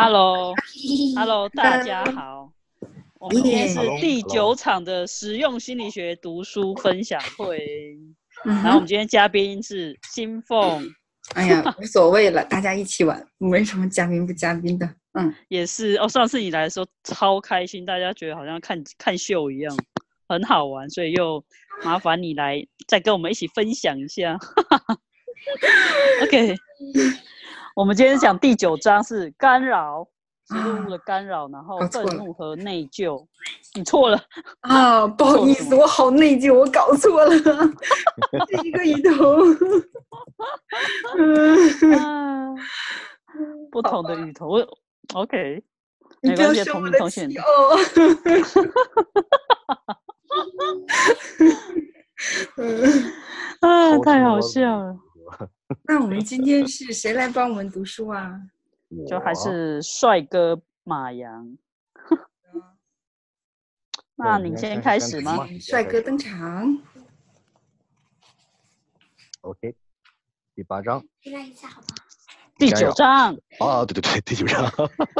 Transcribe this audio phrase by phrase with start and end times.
[0.00, 2.52] Hello，Hello， 大家好。
[3.18, 7.98] 我们今天是第九场的实用心理学读书分享会，
[8.44, 10.88] 然后我们今天嘉宾是新凤。
[11.34, 14.88] 哎呀，无所谓了，大家一起玩，没什么嘉宾不嘉宾的。
[15.14, 16.08] 嗯，也是哦。
[16.08, 19.76] 上次你来的时候超开心，大家觉得好像看看秀一样，
[20.28, 21.44] 很好玩，所以又
[21.82, 24.38] 麻烦你来再跟我们一起分享一下。
[26.22, 26.54] OK。
[27.78, 30.04] 我们今天讲第九章是 干扰，
[30.48, 33.24] 植入物的干扰，然后愤怒和内疚。
[33.76, 34.20] 你错了
[34.62, 37.30] 啊，不好意思，我好内疚，我搞错了，
[38.48, 39.14] 这一个鱼头。
[41.18, 42.58] 嗯，
[43.70, 44.54] 不同的鱼头
[45.14, 45.62] ，OK，
[46.20, 47.30] 没关系，同名同姓。
[47.38, 47.78] 哦。
[53.60, 54.96] 啊，太好笑了。
[55.84, 58.40] 那我们今天是谁来帮我们读书啊？
[59.06, 61.56] 就还是帅哥马洋。
[64.16, 65.46] 那你先开始吗？
[65.60, 66.78] 帅哥登场。
[69.42, 69.74] OK，
[70.54, 71.04] 第八章。
[71.32, 71.86] 来一下好吗？
[72.58, 73.34] 第九章。
[73.60, 74.64] 啊，对对对，第九章。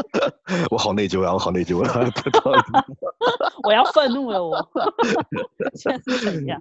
[0.70, 2.10] 我好内疚啊，我好内疚啊！
[3.62, 4.58] 我要愤怒了，我。
[5.74, 6.60] 现在是怎样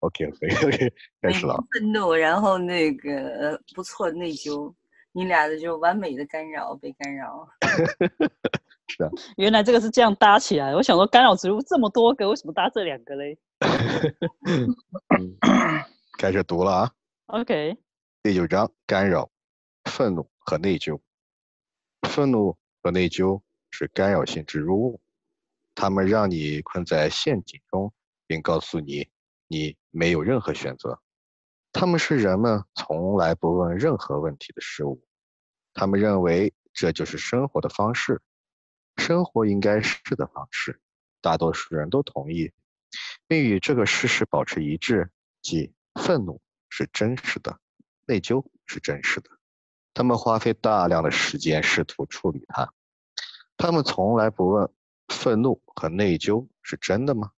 [0.00, 1.56] ？OK，OK，OK， 开始了。
[1.72, 4.72] 愤怒，然后那个不错，内疚，
[5.12, 7.48] 你俩的就完美的干扰，被干扰。
[8.88, 9.10] 是啊。
[9.36, 10.74] 原来这个是这样搭起来。
[10.74, 13.38] 我想说，干扰植物这么多个，为什么搭这两个嘞？
[16.18, 16.90] 开始读了啊。
[17.26, 17.76] OK。
[18.22, 19.30] 第九章：干扰、
[19.84, 20.98] 愤怒和内疚。
[22.08, 23.40] 愤怒和内疚
[23.70, 25.00] 是干扰性植入物，
[25.74, 27.92] 它们让你困在陷阱中，
[28.26, 29.06] 并告诉你。
[29.46, 31.00] 你没有任何选择，
[31.72, 35.04] 他们是人们从来不问任何问题的事物，
[35.74, 38.22] 他们认为这就是生活的方式，
[38.96, 40.80] 生活应该是的方式。
[41.20, 42.50] 大多数人都同意，
[43.26, 45.10] 并与这个事实保持一致，
[45.42, 47.58] 即愤怒是真实的，
[48.06, 49.28] 内疚是真实的。
[49.92, 52.72] 他们花费大量的时间试图处理它，
[53.56, 54.72] 他们从来不问
[55.08, 57.32] 愤怒和内疚是真的吗？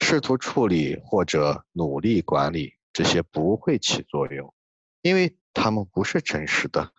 [0.00, 4.52] 试图处理或者努力管理这些不会起作用，
[5.02, 6.92] 因为它们不是真实的。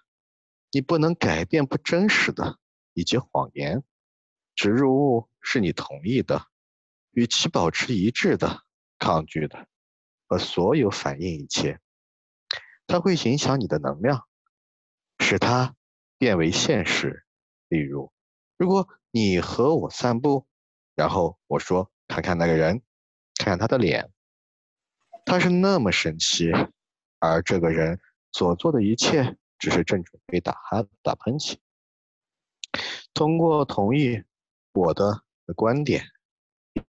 [0.72, 2.58] 你不能改变不真实的
[2.94, 3.84] 以及谎言。
[4.56, 6.46] 植入物是你同意的，
[7.12, 8.62] 与其保持一致的、
[8.98, 9.68] 抗拒的
[10.28, 11.82] 和所有反应一切。
[12.88, 14.26] 它会影响你的能量，
[15.20, 15.76] 使它
[16.18, 17.26] 变为现实。
[17.68, 18.14] 例如，
[18.58, 20.46] 如果你和我散步，
[20.96, 22.82] 然后我说：“看看那个人。”
[23.44, 24.12] 看他的脸，
[25.26, 26.52] 他是那么生气，
[27.20, 28.00] 而这个人
[28.32, 31.58] 所做的一切只是正准备打哈打喷嚏。
[33.14, 34.24] 通过同意
[34.74, 35.24] 我的
[35.56, 36.06] 观点，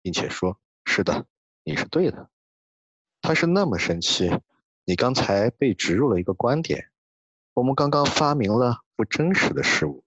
[0.02, 1.26] 并且说：“是的，
[1.64, 2.30] 你是对的。”
[3.22, 4.30] 他是那么生气，
[4.86, 6.90] 你刚才被植入了一个观点。
[7.56, 10.05] 我们刚刚发明了不真实的事物。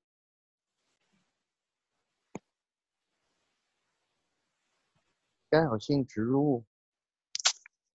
[5.50, 6.66] 干扰性植入物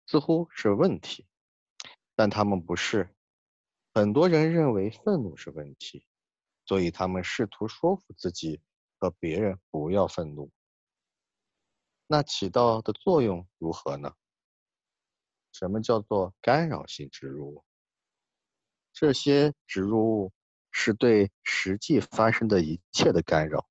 [0.06, 1.26] 似乎是问题，
[2.14, 3.14] 但他们不是。
[3.94, 6.06] 很多人认为愤怒是问题，
[6.64, 8.62] 所以他们试图说服自己
[8.98, 10.50] 和别人不要愤怒。
[12.06, 14.14] 那起到的作用如何呢？
[15.52, 17.64] 什么叫做干扰性植入物？
[18.94, 20.32] 这些植入物
[20.70, 23.68] 是对实际发生的一切的干扰，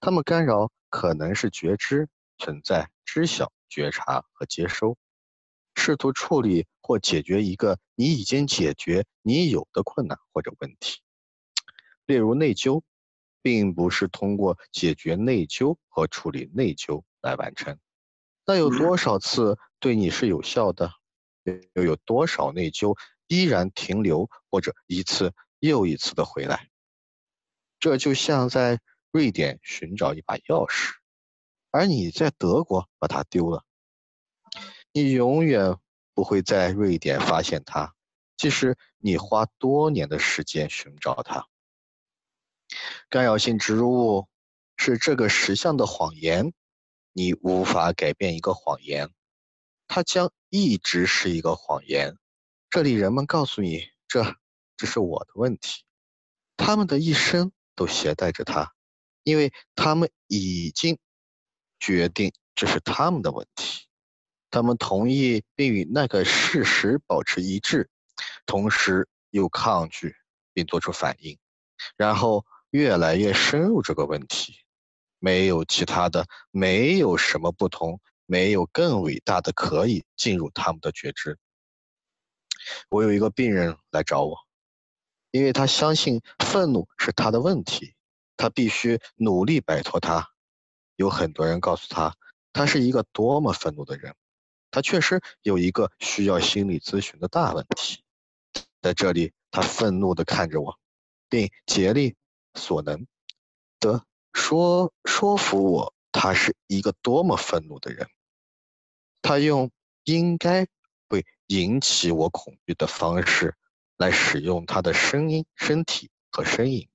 [0.00, 2.08] 它们干扰可能是觉知。
[2.42, 4.98] 存在知晓、觉察和接收，
[5.76, 11.00] 试图处理或解决一个你已经解决你有的困难或者问题。
[12.04, 12.82] 例如内疚，
[13.42, 17.78] 并不是通过解决内疚和处理内疚来完成。
[18.44, 20.90] 那有多少次对你是有效的？
[21.74, 22.98] 又有多少内疚
[23.28, 26.68] 依然停留，或者一次又一次的回来？
[27.78, 28.80] 这就像在
[29.12, 30.90] 瑞典寻找一把钥匙。
[31.72, 33.64] 而你在德国把它丢了，
[34.92, 35.78] 你永远
[36.12, 37.94] 不会在瑞典发现它，
[38.36, 41.48] 即使你花多年的时间寻找它。
[43.08, 44.28] 干扰性植入物
[44.76, 46.52] 是这个实像的谎言，
[47.14, 49.08] 你无法改变一个谎言，
[49.88, 52.18] 它将一直是一个谎言。
[52.68, 54.36] 这里人们告诉你，这
[54.76, 55.84] 这是我的问题，
[56.58, 58.74] 他们的一生都携带着它，
[59.22, 60.98] 因为他们已经。
[61.82, 63.88] 决定这是他们的问题，
[64.50, 67.90] 他们同意并与那个事实保持一致，
[68.46, 70.14] 同时又抗拒
[70.52, 71.36] 并做出反应，
[71.96, 74.54] 然后越来越深入这个问题。
[75.18, 81.36] 没有其他的，没有什么不同，没有更伟大的可以进入他们的觉知。
[82.90, 84.36] 我有一个病人来找我，
[85.32, 87.94] 因为他相信愤怒是他的问题，
[88.36, 90.31] 他必须努力摆脱它。
[91.02, 92.16] 有很多人告诉他，
[92.52, 94.14] 他是一个多么愤怒的人，
[94.70, 98.04] 他确实有一个需要心理咨询的大问题。
[98.80, 100.78] 在这里，他愤怒地看着我，
[101.28, 102.14] 并竭力
[102.54, 103.04] 所能
[103.80, 104.04] 的。
[104.32, 108.08] 说说服我，他是一个多么愤怒的人。
[109.22, 109.70] 他用
[110.04, 110.66] 应该
[111.08, 113.56] 会引起我恐惧的方式
[113.96, 116.88] 来使用他的声音、身体和身影，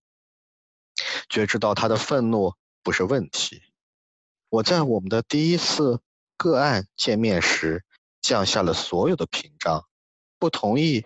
[1.28, 3.62] 觉知到他的愤怒不是问题。
[4.50, 6.00] 我在我们的第一次
[6.38, 7.84] 个案见面时
[8.22, 9.86] 降下了所有的屏障，
[10.40, 11.06] 不同意，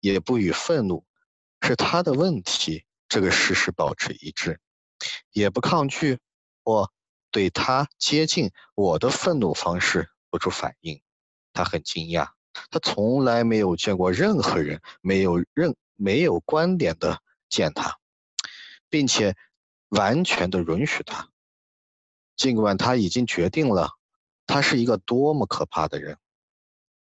[0.00, 1.06] 也不与愤怒
[1.60, 4.60] 是他的问题这个事实保持一致。
[5.30, 6.18] 也不抗拒
[6.62, 6.92] 我
[7.30, 11.00] 对他接近我的愤怒方式做出反应。
[11.52, 12.30] 他很惊讶，
[12.70, 17.98] 他从来没有见过任何人没有任没有观点的见他，
[18.88, 19.36] 并且
[19.90, 21.28] 完全的允许他。
[22.36, 23.90] 尽管他已经决定了
[24.46, 26.18] 他是一个多么可怕的人，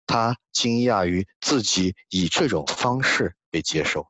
[0.06, 4.08] 他惊讶于自己以这种方式被接受，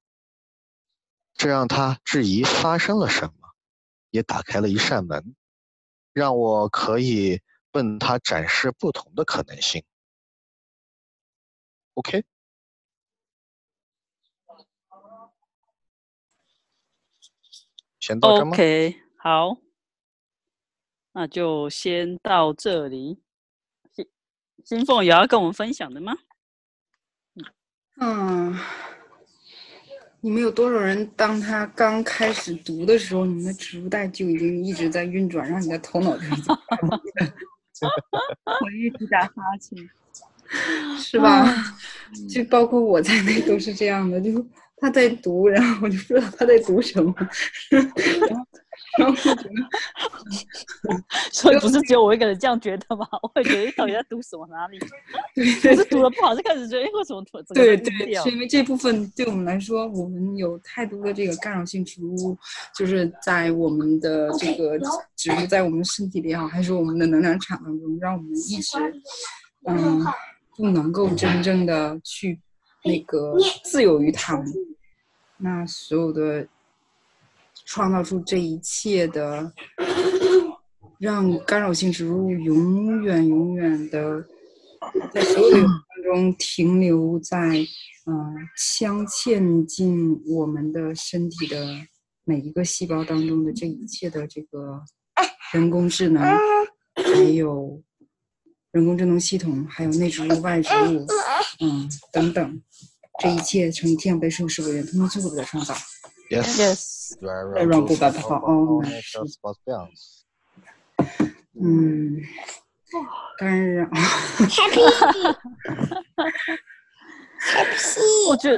[1.34, 3.34] 这让他质疑发生了什么。
[4.12, 5.36] 也打开了一扇门，
[6.14, 7.42] 让我可以
[7.74, 9.84] 问他展示不同的可能性。
[11.94, 12.24] OK，
[18.00, 19.58] 先到这吗？OK，好，
[21.14, 23.20] 那就先到这里。
[23.94, 24.08] 新
[24.64, 26.16] 新凤有要跟我们分享的吗？
[28.00, 28.58] 嗯。
[30.22, 31.10] 你们有多少人？
[31.16, 36.56] 当他刚开始读的时候，你们的植物带就已经一直在运转，让你的头脑就已经
[38.46, 39.90] 我一直打哈欠，
[41.00, 41.46] 是吧？
[42.30, 44.46] 就包括我在内都是这样的，就
[44.76, 47.16] 他在读，然后我就不知道他在读什么，
[47.70, 47.82] 然
[48.38, 48.46] 后。
[51.32, 53.08] 所以不是只有我一个人这样觉得吗？
[53.24, 54.80] 我也觉得到底在读什么哪里？
[55.62, 57.54] 对，是读的不好，就开始觉得为什么读？
[57.54, 62.38] 对对，是因为这部分对我们来说，我们有太多的这个干扰性植物，
[62.76, 64.78] 就是在我们的这个
[65.16, 68.78] 植物在我们身体里也好，还是我们的能量场当中，让我们一直
[69.66, 70.04] 嗯
[70.56, 72.40] 不能够真正的去
[72.84, 74.46] 那个自由于他们。
[75.38, 76.48] 那所有的。
[77.70, 79.54] 创造出这一切的，
[80.98, 84.26] 让干扰性植物永远永远的
[85.14, 87.38] 在所有当中停留在，
[88.08, 91.64] 嗯，镶嵌进我们的身体的
[92.24, 94.82] 每一个细胞当中的这一切的这个
[95.54, 96.24] 人工智能，
[96.96, 97.80] 还有
[98.72, 101.06] 人工智能系统，还有内植物、外植物，
[101.60, 102.62] 嗯，等等，
[103.22, 105.76] 这一切成天被受是为人，通过最后的创造。
[106.30, 107.18] Yes.
[107.22, 108.84] Run go back for all.
[111.62, 112.22] 嗯，
[113.38, 113.86] 干扰。
[114.46, 114.84] Happy。
[118.30, 118.58] 我觉得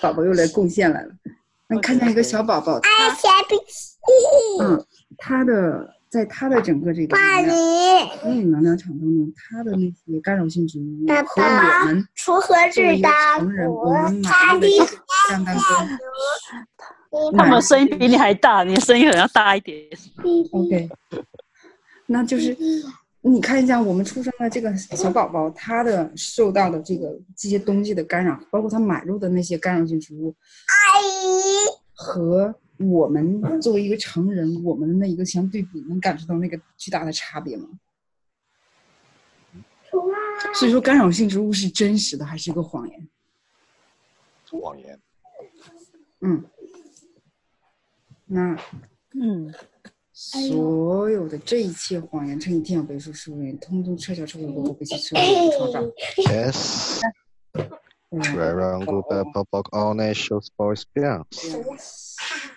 [0.00, 1.14] 宝宝又来贡献来了。
[1.68, 2.80] 那看见一个小宝宝，
[4.60, 4.84] 嗯，
[5.18, 5.94] 他的。
[6.14, 7.16] 在他的整个这个
[8.22, 14.68] 嗯能量场当中，他的那些干扰性植物和我们锄禾日当午，他的
[15.28, 15.56] 相当
[17.36, 19.76] 他们声音比你还大，你的声音可能要大一点。
[20.52, 20.88] OK，
[22.06, 22.56] 那就是
[23.20, 30.32] 你看一下我们出生的这个小宝宝，他的受到的这个这些东西的干扰，包括他买入的那些干扰性植物，
[30.68, 31.04] 阿姨
[31.92, 32.54] 和。
[32.78, 37.68] 我们作为一个成人，我们的那一个相对比，能感受到那个巨大的差别吗？
[40.54, 43.08] 所以说，干扰性植物是真实的还是一个谎言？
[44.50, 45.00] 谎言。
[46.20, 46.44] 嗯。
[48.26, 48.56] 那，
[49.12, 49.54] 嗯，
[50.12, 55.80] 所有的这一切谎言乘以天养倍数十五元，通通撤销撤回我不被其所有创造。
[56.24, 57.00] Yes。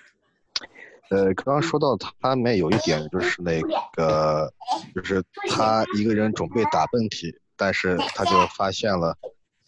[1.09, 3.61] 呃，刚刚说到他里面有一点就是那
[3.93, 4.51] 个，
[4.93, 9.17] 就是他一个人准备打喷嚏，但是他就发现了，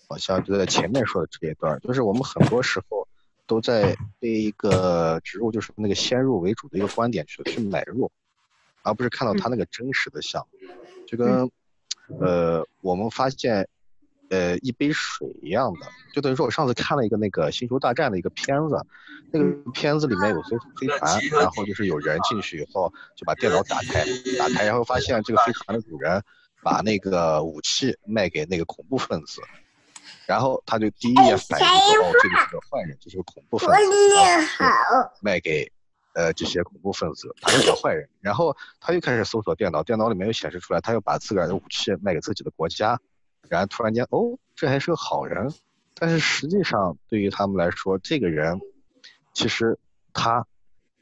[0.08, 3.08] 好像就在前面说的这一段，就是我们很多时候
[3.48, 8.12] 都在被一个植入，就是那个先入为主的一个观点去去买入，
[8.84, 10.46] 而不是看到他那个真实的像，
[11.08, 11.50] 就跟
[12.20, 13.68] 呃我们发现
[14.30, 18.86] 呃一杯水一样的，就等于说我上次看了一个那个星球大战的一个片子，
[19.32, 24.06] 那个片子里面有艘飞船，然后就是有人进去以后就把电脑打开，
[24.38, 26.24] 打开然后发现这个飞船的主人
[26.64, 29.42] 把那个武器卖给那个恐怖分子，
[30.26, 33.76] 然后他就第一眼反应说哦这个是个坏人，这是个恐怖分子，
[34.60, 35.72] 然后卖给。
[36.16, 43.00] 呃，这些恐怖分子，他是个坏人，然后他又开始搜索电脑，电脑里面又显示出来，他又把自个儿的武器卖给自己的国家，
[43.48, 45.54] 然后突然间，哦，这还是个好人，
[45.96, 48.60] 但是实际上对于他们来说，这个人
[49.34, 49.78] 其实
[50.14, 50.46] 他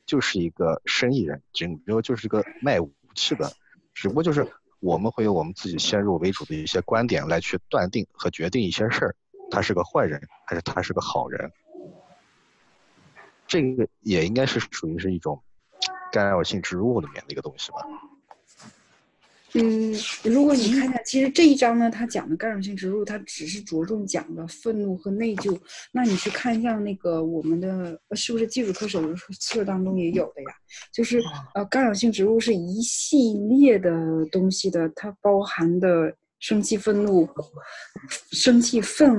[0.05, 3.51] 就是一个生意人，只不过就是个卖武器的，
[3.93, 4.47] 只不过就是
[4.79, 9.15] 我们会有我们自己先入为主的一些观点来去断定和决定一些事儿，
[9.49, 11.51] 他是个坏人还是他是个好人。
[13.47, 15.41] 这个也应该是属于是一种
[16.11, 17.77] 干扰性植物里面的一个东西吧。
[19.53, 25.57] 嗯，如果你看一下，其实这一章呢，它讲的干扰性植入，它只是着重讲的愤怒和内疚。
[25.91, 29.01] 那你去看一下那个我们的是不是基础课手
[29.39, 30.49] 册当中也有的呀？
[30.93, 31.21] 就是
[31.55, 36.15] 呃，干扰性植入是一系列的东西的，它包含的。
[36.39, 37.27] 生气、愤怒、
[38.31, 39.11] 生气、愤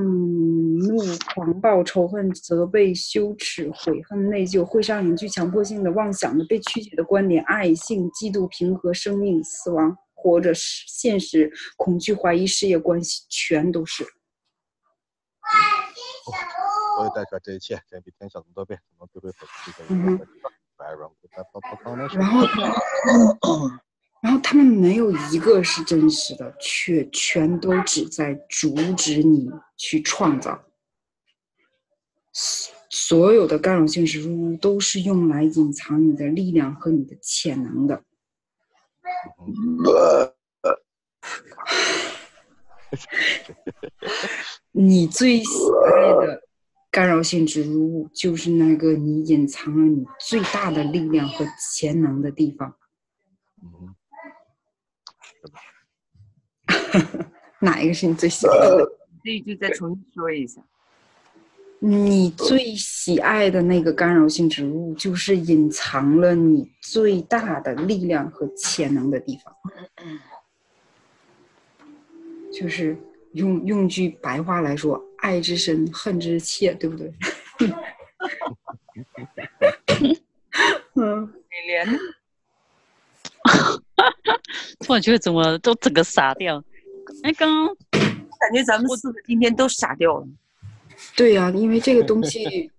[0.78, 0.99] 怒、
[1.35, 14.05] 狂暴、仇恨、责备、羞耻、悔恨、内疚、会上瘾、具强迫性的妄想的、被曲解的观点、爱、性、嫉妒、平和、生命、死亡、活着、现实、恐惧、怀疑、事业、关系，全都是。
[16.99, 19.31] 我也带出来这一切，天比天小这么多倍，怎么就会
[22.19, 23.71] 然后。
[24.21, 30.65] 然后他们没有一个是真实的，却全都只在阻止你去创造。
[32.91, 38.03] 所有的干扰性植入物都是用来隐藏你的力量和你的潜能的。
[44.73, 45.50] 你最喜
[45.87, 45.91] 爱
[46.27, 46.43] 的
[46.91, 52.77] 干扰性植入物，就是那个你隐藏了你最大的力量和潜能的地方。
[57.61, 58.88] 哪一个是你最喜欢的？
[59.25, 60.62] 这一句再重新说一下。
[61.80, 69.54] 你最喜爱的那个干扰性植物，就是隐藏了你最大的力量和潜能的地方。
[72.52, 72.99] 就是
[73.35, 77.14] 用用句白话来说，爱之深，恨之切，对不对？
[80.94, 81.87] 嗯，你连。
[84.80, 86.61] 突然觉得怎么都整个傻掉。
[87.23, 87.68] 哎，刚刚
[88.40, 90.26] 感觉咱们四个今天都傻掉了。
[91.17, 92.71] 对呀，因为这个东西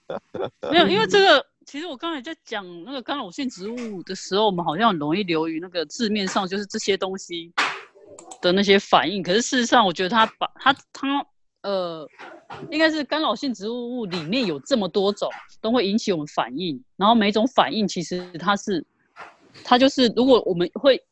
[0.70, 7.52] 没有，因为这个其实我刚才在讲那个干扰性植物的时候，我们好像很容易流于那个字面上就是这些东西
[8.40, 9.22] 的那些反应。
[9.22, 11.26] 可是事实上，我觉得它把它它
[11.62, 12.06] 呃，
[12.70, 15.30] 应该是干扰性植物物里面有这么多种，
[15.60, 16.82] 都会引起我们反应。
[16.96, 18.84] 然后每种反应其实它是
[19.64, 21.02] 它就是如果我们会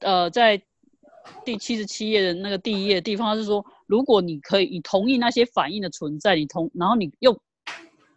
[0.00, 0.60] 呃在。
[1.44, 7.36] 第七十七页的那个第一页地方是说，如果你可以，你同意那些反应的存在，你同，然后你又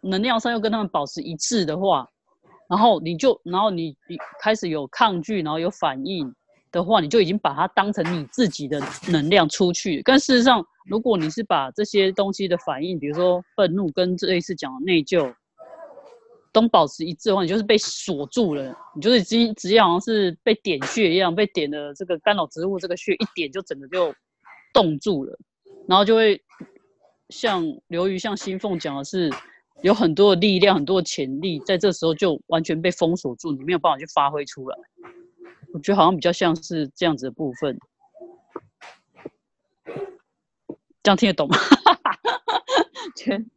[0.02, 2.08] 能量上又跟他们保持一致的话，
[2.68, 6.32] 然后你就，然后你你开始有抗拒，然后有反应
[6.70, 10.00] 的话，你就已经把它当成你自己的能量出去。
[10.04, 15.34] 但事实上，如果你是把这些东西的反应，比如说愤怒跟这一次讲的内疚。
[16.54, 24.14] 都保持一致的话，你就是被锁住了，你就是直直接好像是被点穴一样，被点的这个干扰植物这个穴一点就整个就
[24.70, 25.34] 冻住了，
[25.88, 26.42] 然后就会
[27.28, 29.30] 像刘瑜、像新凤讲的是，
[29.82, 34.76] 有很多的力量、很多的潜力，在这时候就完全被封锁住，你没有办法去发挥出来。
[35.72, 37.78] 我觉得好像比较像是这样子的部分，
[41.02, 41.56] 这样听得懂吗？
[43.16, 43.50] 全，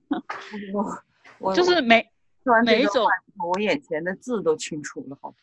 [1.40, 2.10] 我就是每。
[2.64, 3.04] 每一种，
[3.44, 5.34] 我眼前的字都清楚了，好。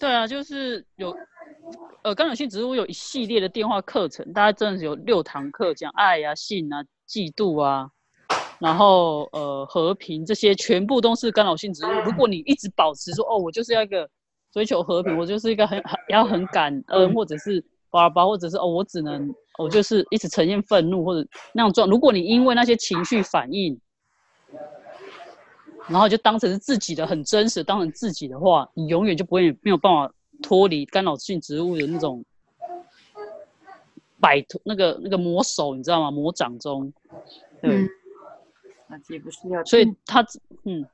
[0.00, 1.14] 对啊，就是有，
[2.02, 7.86] 呃，干扰性植物有一系列的电话课程，大概真的是有六堂课，讲爱啊、性啊、嫉妒啊，
[8.58, 11.90] 然后呃和平这些，全部都是干扰性植物。
[12.02, 14.08] 如果你一直保持说，哦，我就是要一个
[14.50, 21.86] 追求和平，我就是一个很很要很感恩，或者是叭叭，或者是哦，我只能我就是一直呈现愤怒或者那样状。
[21.86, 23.78] 如果你因为那些情绪反应，
[25.88, 32.24] 然后就当成是自己的很真实，当成自己的话，你永远就不会没有办法脱离干扰性植物的那种
[34.20, 36.10] 摆脱那个那个魔手，你知道吗？
[36.10, 36.92] 魔掌中，
[37.62, 37.88] 对，
[38.86, 39.64] 那也不是要？
[39.64, 40.24] 所以他
[40.64, 40.86] 嗯，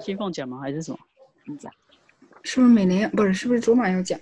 [0.00, 0.58] 先放讲吗？
[0.60, 0.98] 还是什么？
[1.44, 1.72] 你讲，
[2.42, 3.10] 是不是美莲？
[3.10, 4.18] 不是，是不是卓玛要讲？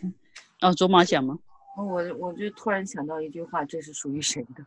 [0.60, 1.38] 啊，卓玛讲吗？
[1.76, 4.64] 我我就突然想到一句话，这是属于谁的？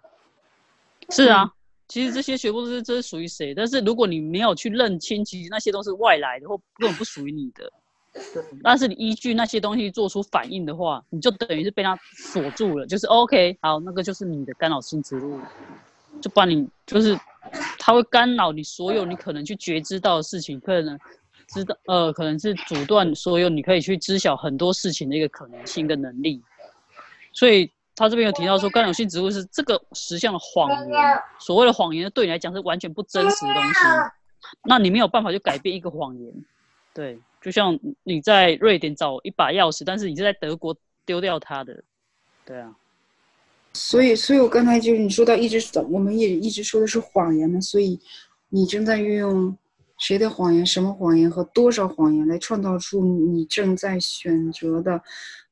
[1.10, 1.54] 是啊，
[1.88, 3.54] 其实这些全部都是这是属于谁？
[3.54, 7.72] 但是如果你没有去认清，其实那些都是外来的，或根本不属于你的。
[8.32, 15.40] 对，但是你依据那些东西做出反应的话，你就等于是被它锁住了，就是 OK，好，那个就是你的干扰性植物，
[16.22, 17.20] 就把你就是
[17.80, 21.00] 它会干扰你所有你可能去觉知到的事情，可能
[21.48, 26.40] 知道呃，可能是阻断所有你可以去知晓很多事情的一个可能性跟能力。
[27.32, 33.80] 所以他这边有提到说，干扰性植物是这个实像的谎言，所谓的谎言对你来讲是完全不真实的东西，
[34.66, 36.34] 那你没有办法去改变一个谎言，
[36.94, 37.20] 对。
[37.42, 40.74] 就像你在瑞典找一把钥匙，但是你是在德国
[41.06, 41.84] 丢掉它的，
[42.46, 42.74] 对啊。
[43.74, 45.60] 所以，所以我刚才就是你说到一直
[45.90, 48.00] 我们也一直说的是谎言嘛，所以
[48.48, 49.58] 你正在运用
[49.98, 55.02] 谁的谎言、什么谎言和多少谎言来创造出你正在选择的，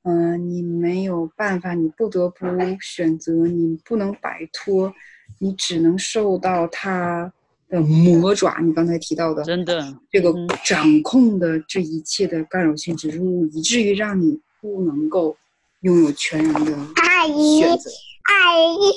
[0.04, 2.46] 嗯，你没有办法，你不得不
[2.82, 4.94] 选择，你不能摆脱，
[5.40, 7.32] 你只能受到他。
[7.72, 10.34] 的魔爪，你刚才提到的，真的这个
[10.66, 15.38] 掌控的这一切的干扰性植入物，以至于让你不能够
[15.80, 16.74] 拥有全然的。
[16.74, 17.70] 阿姨，阿
[18.60, 18.92] 姨，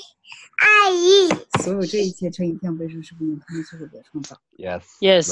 [1.63, 4.37] 所有这一切成一片为数是不能他们最后的创造。
[4.57, 4.83] Yes.
[5.01, 5.31] Yes.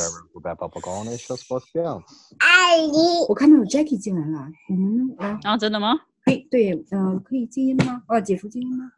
[2.38, 6.00] 阿姨，我看到有 Jackie 进来了，你们呃啊，真的吗？
[6.24, 8.02] 可以对，呃，可以静音吗？
[8.08, 8.92] 哦，解除静音吗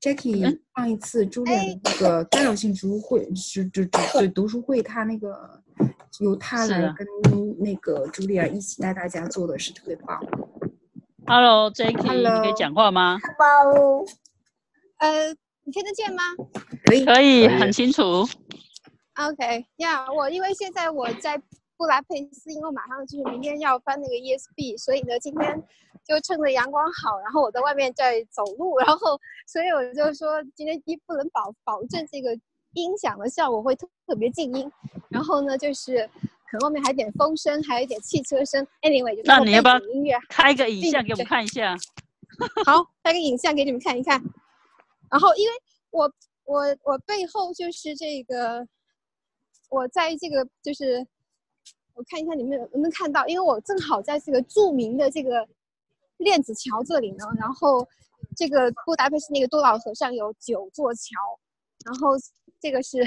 [0.00, 5.62] ？Jackie 嗯上一次朱莉的那个干扰性植物会是就就对读书会，他那个
[6.20, 7.06] 由他来跟
[7.58, 10.20] 那个朱莉亚一起带大家做的是特别棒。
[11.26, 13.18] Hello，Jacky，你可 Hello 以讲话吗？
[13.38, 14.04] 包，
[15.00, 15.28] 呃，
[15.64, 16.22] 你听得见吗
[16.84, 18.28] 可以，可以，很清楚。
[19.16, 21.40] ？OK，呀、我因为现在我在
[21.76, 25.62] 布达佩斯，因为我马上就是明天要翻那个 ESB，所以呢，今天
[26.06, 32.38] 就趁着阳光好，然后我在外面在走路，然后所以我就说今天一不能保保证这个
[32.74, 34.70] 音响的效果会特特别静音，
[35.08, 36.06] 然后呢就是
[36.50, 41.74] 可能外面还有点风声，还有一点汽车声，anyway 那你要不要音乐开个影像给我们看一下。
[42.66, 44.22] 好，开个影像给你们看一看。
[45.10, 45.54] 然后，因为
[45.90, 46.12] 我
[46.44, 48.66] 我我背后就是这个，
[49.68, 51.04] 我在这个就是，
[51.94, 55.46] 我看一下你们能不能看到，因为我正好在这个著名的这个
[56.18, 57.24] 链子桥这里呢。
[57.36, 57.86] 然后，
[58.36, 61.10] 这个布达佩斯那个多瑙河上有九座桥，
[61.84, 62.10] 然后
[62.60, 62.98] 这个是，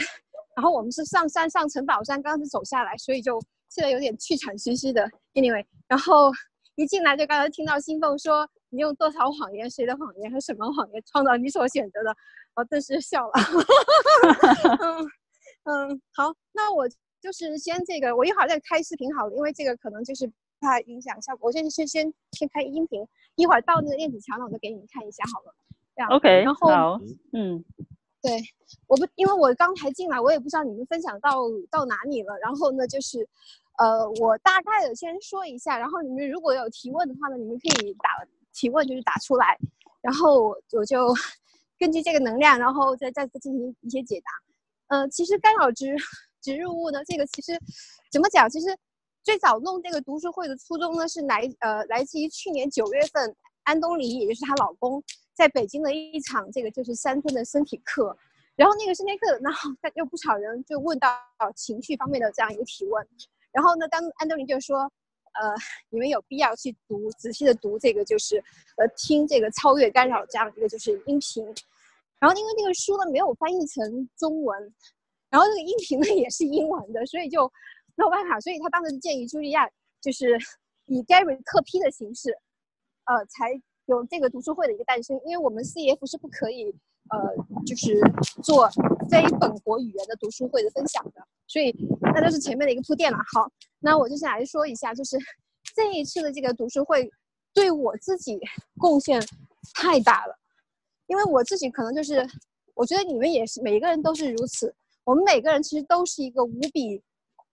[0.56, 3.40] 然后我们是上山上城堡山，刚刚是走下来，所以就
[3.70, 5.10] 现在有点气喘吁吁的。
[5.36, 6.32] Anyway，然后
[6.76, 12.16] 一进来就刚才听到新凤说你用多少谎言、谁的谎言和什么谎言创造你所选择的，
[12.56, 13.34] 我顿时笑了。
[14.82, 16.90] 嗯嗯，好，那我
[17.22, 21.48] 就是先这个，我一会儿再开视频好了，因为这个可能就是怕影响效果。
[21.48, 23.06] 我先先先先开音频，
[23.36, 25.54] 一会儿到那个电子墙了，我再给你们看一下好了。
[25.96, 27.00] 这样 OK，然后，
[27.32, 27.64] 嗯，
[28.22, 28.42] 对，
[28.88, 32.36] 我不，因为我刚才进来，我也不知道你们分享到到哪里了。
[32.40, 33.26] 然后呢，就是，
[33.78, 38.10] 呃，我大概的先说一下，然后你们如果有提问的话呢，你们可以打
[38.54, 39.58] 提问，就是打出来，
[40.02, 41.14] 然后我就
[41.80, 44.98] 根据这个能量，然后再再次进行一些解答。
[44.98, 45.96] 呃，其实干扰植
[46.42, 47.60] 植入物呢，这个其实
[48.12, 48.50] 怎么讲？
[48.50, 48.68] 其实
[49.24, 55.02] 最早弄这个读书会的初衷呢，是来呃来自于去年九月份，安东尼也就是她老公
[55.34, 58.16] 在北京的一场这个就是三天的身体课，
[58.56, 61.18] 然后那个身体课，然后有不少人就问到
[61.56, 63.08] 情绪方面的这样一个提问，
[63.52, 64.92] 然后呢，当安东尼就说，
[65.42, 65.54] 呃，
[65.90, 68.38] 你们有必要去读仔细的读这个就是
[68.78, 71.44] 呃听这个超越干扰这样一个就是音频，
[72.20, 74.74] 然后因为那个书呢没有翻译成中文，
[75.30, 77.46] 然后这个音频呢也是英文的，所以就
[77.96, 79.70] 没有办法，所以他当时建议茱莉亚
[80.02, 80.38] 就是
[80.86, 82.30] 以 Gary 特批的形式，
[83.06, 85.20] 呃，才有这个读书会的一个诞生。
[85.26, 86.74] 因为我们 CF 是不可以
[87.10, 87.20] 呃，
[87.66, 88.00] 就是
[88.42, 88.70] 做
[89.10, 93.18] 非本国语言的读书会的分享的，所以那就是前面的一个铺垫了。
[93.34, 93.48] 好，
[93.80, 95.18] 那我就先来说一下，就是
[95.76, 97.10] 这一次的这个读书会
[97.54, 98.40] 对我自己
[98.80, 99.22] 贡献
[99.76, 100.36] 太大了，
[101.08, 102.28] 因为我自己可能就是，
[102.74, 104.74] 我觉得你们也是，每一个人都是如此。
[105.04, 107.04] 我们每个人其实都是一个无比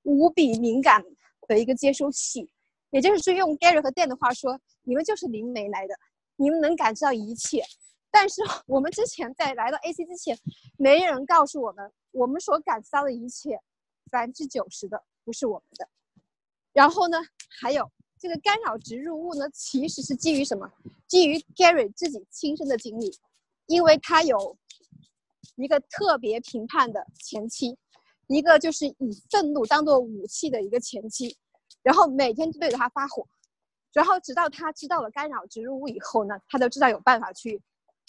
[0.05, 1.03] 无比敏感
[1.49, 2.49] 的一个接收器，
[2.91, 5.95] 也就是说，用 Gary 和 Dan 的话说，你们就是灵媒来的，
[6.37, 7.63] 你们能感知到一切。
[8.11, 10.39] 但是 我们之前在来到 AC 之前，
[10.77, 13.61] 没人告诉我们，我们所感知到的一切，
[14.11, 15.89] 百分之九十的不是我们的。
[16.73, 17.19] 然后呢，
[17.61, 20.71] 还有这个干扰植入物呢，其实是基于什么？
[21.07, 23.11] 基于 Gary 自己亲身的经历，
[23.67, 24.57] 因为他有
[25.57, 27.77] 一个特别评判的前妻，
[28.29, 31.37] 一个就是以愤怒当做武器的一个前妻，
[31.83, 33.27] 然后每天对着他发火，
[33.93, 37.61] 然后直到他知道了干扰植入物以后呢，他都知道有办法去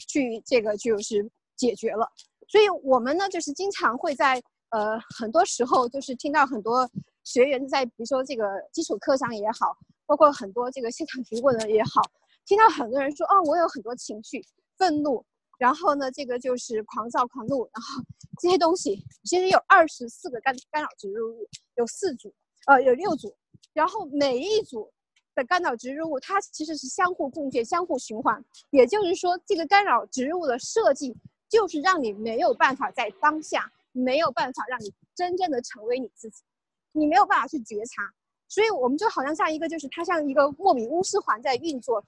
[0.08, 2.08] 去这个就是解决了。
[2.48, 6.90] 所以我们呢，就是经常会在呃很多时候，就是听到很多
[7.24, 12.02] 学员在，比如说这个基础课上也好，包括很多这个现场提问的也好，
[12.46, 14.44] 听到很多人说，哦，我有很多情绪，
[14.78, 15.24] 愤怒，
[15.58, 18.04] 然后呢，这个就是狂躁、狂怒，然后
[18.42, 22.34] 这些东西，其实有二十四个干干扰植入物，有四组，
[22.66, 23.34] 呃，有六组，
[23.72, 24.92] 然后每一组
[25.34, 28.44] 的干扰植入物，它其实是相互共建、相互循环。
[28.72, 31.16] 也就是说，这个干扰植入物的设计，
[31.50, 36.44] 就是让你没有办法在当下，没有办法让你真正的成为你自己，
[36.92, 38.12] 你没有办法去觉察。
[38.48, 42.04] 所以我们就好像像一个，就是它像一个莫比乌斯环在运作，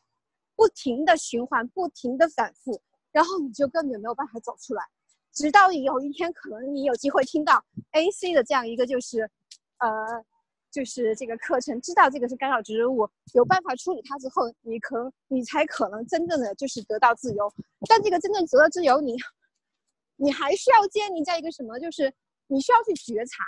[0.55, 2.81] 不停的循环，不停的反复，
[3.11, 4.83] 然后你就根本没有办法走出来。
[5.31, 9.29] 直到有一天，可能你有机会听到 AC 的这样一个，就是，
[9.79, 10.23] 呃。
[10.73, 17.53] 就是这个课程，知道这个是干扰植物，有办法处理它之后，你可能你才可能真正的就是得到自由。
[17.87, 19.15] 但这个真正得到自由，你
[20.15, 21.77] 你还需要建立在一个什么？
[21.79, 22.11] 就是
[22.47, 23.43] 你需要去觉察。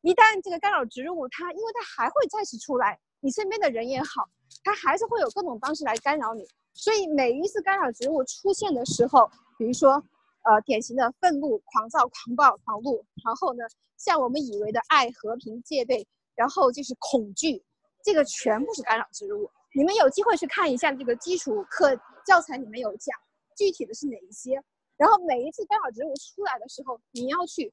[0.00, 4.26] 一旦这个干扰植物它，因为它还会再次出来，你身边的人也好，
[4.64, 6.42] 它还是会有各种方式来干扰你。
[6.72, 10.02] 所以每一次干扰植物出现的时候，比如说
[10.44, 13.64] 呃典型的愤怒、狂躁、狂暴、狂怒，然后呢，
[13.98, 16.06] 像我们以为的爱、和平、戒备。
[16.36, 17.64] 然后就是恐惧，
[18.04, 19.50] 这个全部是干扰植物。
[19.74, 23.14] 你们有机会去看一下这个基础课教材，里面有讲
[23.56, 24.62] 具体的是哪一些。
[24.96, 27.72] 然后每一次干扰植物出来的时候，你要去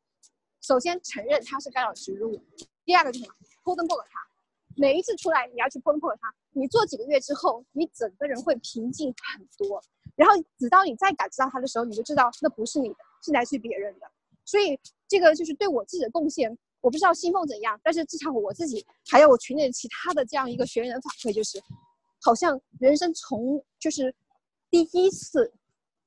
[0.62, 2.42] 首先承认它是干扰植物，
[2.84, 3.36] 第二个就是什么？
[3.64, 4.20] 破灯破它。
[4.76, 6.34] 每一次出来，你要去破灯破它。
[6.52, 9.82] 你做几个月之后，你整个人会平静很多。
[10.16, 14.12] 然后直到你再感知到它的时候，你就知道那不是你的，是来自于别人的。
[14.46, 16.58] 所以这个就是对我自己的贡献。
[16.84, 21.58] 我不知道新凤怎样，但是至少我自己还有我群里其他的这样一个学员的反馈，就是
[22.22, 24.14] 好像人生从就是
[24.70, 25.50] 第一次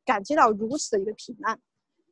[0.05, 1.59] 感觉到如此的一个平安，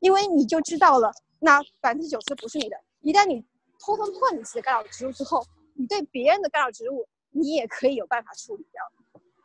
[0.01, 2.77] 因为你就知道了，那百分之九十不是你的。
[3.03, 3.45] 一旦你
[3.79, 8.83] 偷偷破你自己的干扰植物之后，你对别人的干扰植物，你也可以有办法处理掉。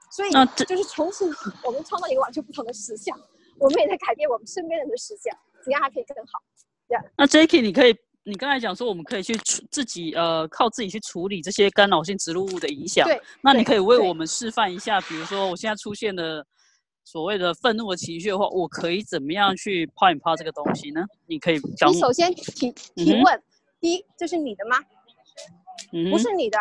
[0.09, 0.29] 所以
[0.65, 1.29] 就是从此
[1.65, 3.19] 我们创造一个完全不同的实相，
[3.57, 6.41] 我们也在改变我们身边人的实相，怎样还可以更好？
[7.17, 7.93] 那 Jacky 你可以。
[8.29, 13.05] 你刚才讲说，我们可以去处自己呃，靠自己去处理这些干扰性植入物的影响。
[13.07, 13.19] 对。
[13.41, 16.45] 那你可以为我们示范一下，比如说我现在出现的
[17.03, 21.03] 所谓的愤怒的情绪的话，我可以怎么样去泡一泡这个东西呢？
[21.25, 21.91] 你可以讲。
[21.91, 23.43] 你首先提提问，
[23.79, 24.77] 第一，这是你的吗？
[25.91, 26.11] 嗯。
[26.11, 26.57] 不是你的。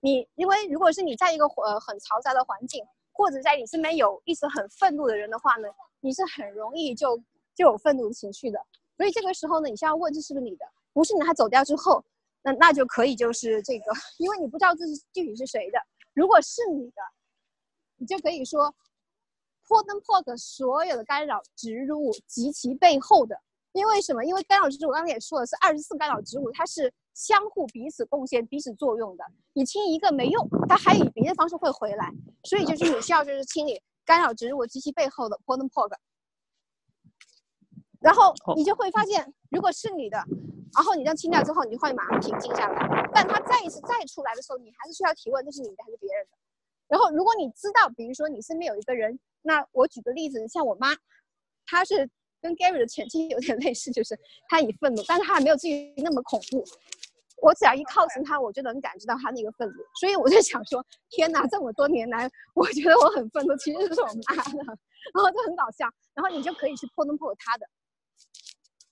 [0.00, 5.68] 你因为如果是你在一个呃很嘈杂的环境，或者在你身边有一直很愤怒的人的话呢，
[6.00, 7.16] 你是很容易就
[7.54, 8.58] 就有愤怒的情绪的。
[8.96, 12.04] 所以这个时候呢，你先要问这是不是你的，不是你，他走掉之后，
[12.42, 15.78] 那那就可以就是这个，因为你不知道这是具体是谁的。
[16.14, 17.02] 如果是你的，
[17.96, 18.74] 你就可以说
[19.66, 23.38] 破灯破个所有的干扰植入物及其背后的，
[23.72, 24.24] 因为什么？
[24.24, 29.24] 因为干扰植入我刚才也说了是二十四干扰植物，它是相互彼此贡献、彼此作用的。
[29.52, 32.10] 你清一个没用，它还以别的方式会回来，
[32.44, 35.98] 所以就是你需要就是清理干扰植入物及其背后的破灯破个。
[38.06, 40.16] 然后你就会发现，如果是你的，
[40.76, 43.10] 然后你这样清掉之后，你就会马上平静下来。
[43.12, 46.38] 但他再一次再出来的时候，你还是需要提问：这是你的还是别人的？
[46.86, 50.94] 然后如果你知道，比如说你身边有一个人，那我举个例子，像我妈，
[51.66, 52.08] 她是
[52.40, 54.16] 跟 Gary 的前妻有点类似， 就是
[54.48, 56.64] 她以愤怒，但是她还没有至于那么恐怖。
[57.42, 59.74] 我只要一靠近她，我就能感知到她那个愤怒。
[59.98, 64.78] 所以我就想说，天哪，这么多年来，我觉得我很愤怒，其实是我妈的，
[65.12, 65.90] 然后就很搞笑。
[66.14, 67.66] 然后你就可以去破弄破她的。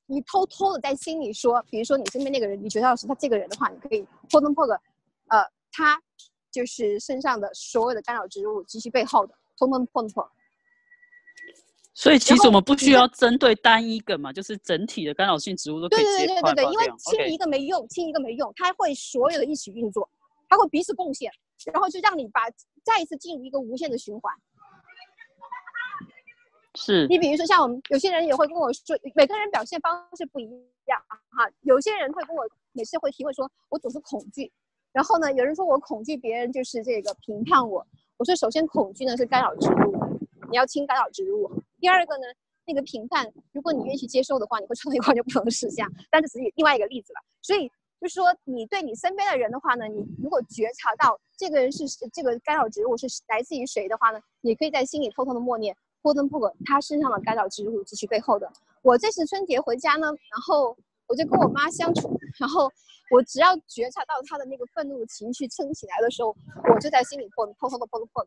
[0.07, 4.75] 你偷偷的在心里说，比如说你身边那个人，你觉得是他这个人的话，你可以破灯破个，
[5.29, 6.01] 呃，他
[6.51, 10.31] 就是身上的所有的干扰植物及其背后的，通通破破。
[11.95, 20.09] 所以其实我们不需要针对单一个嘛，就是整体的干扰性植物都可以对对对对对，因为清一个没用，清一个没用，它会所有的一起运作，
[20.49, 21.31] 它会彼此贡献，
[21.73, 22.43] 然后就让你把
[22.83, 24.35] 再一次进入一个无限的循环。
[26.75, 30.45] 是你比如说像我们有些人也会跟我说，每个人表现方式不一
[30.87, 31.51] 样啊哈。
[31.63, 34.51] 有些人会跟我每次会提问说，我总是恐惧。
[34.93, 37.85] 然后呢，有人说我恐惧别人就是这个评判我。
[38.17, 41.51] 我说首先恐惧呢是干扰植物，你要清干扰植物。
[41.81, 42.25] 第二个呢，
[42.65, 45.91] 那个评判，如果你愿意去接受的话，你会创造一个完全不同的实相。
[46.11, 47.21] 但是只是另外一个例子了。
[47.43, 47.69] 所以
[48.01, 55.77] 就是说，你对你身边的人的话呢，你如果觉察到这个人是这个干扰植物是来自于谁的话呢，你可以在心里偷偷的默念。
[56.05, 58.47] 波登破格，他身上的干扰植入及其背后的。
[58.83, 62.71] 我这次春节回家呢，然后我就跟我妈相处，然后
[63.11, 66.37] 我只要觉察到她的那个愤怒的情绪撑起来的时候，
[66.75, 68.27] 我就在心里破偷偷的破破破，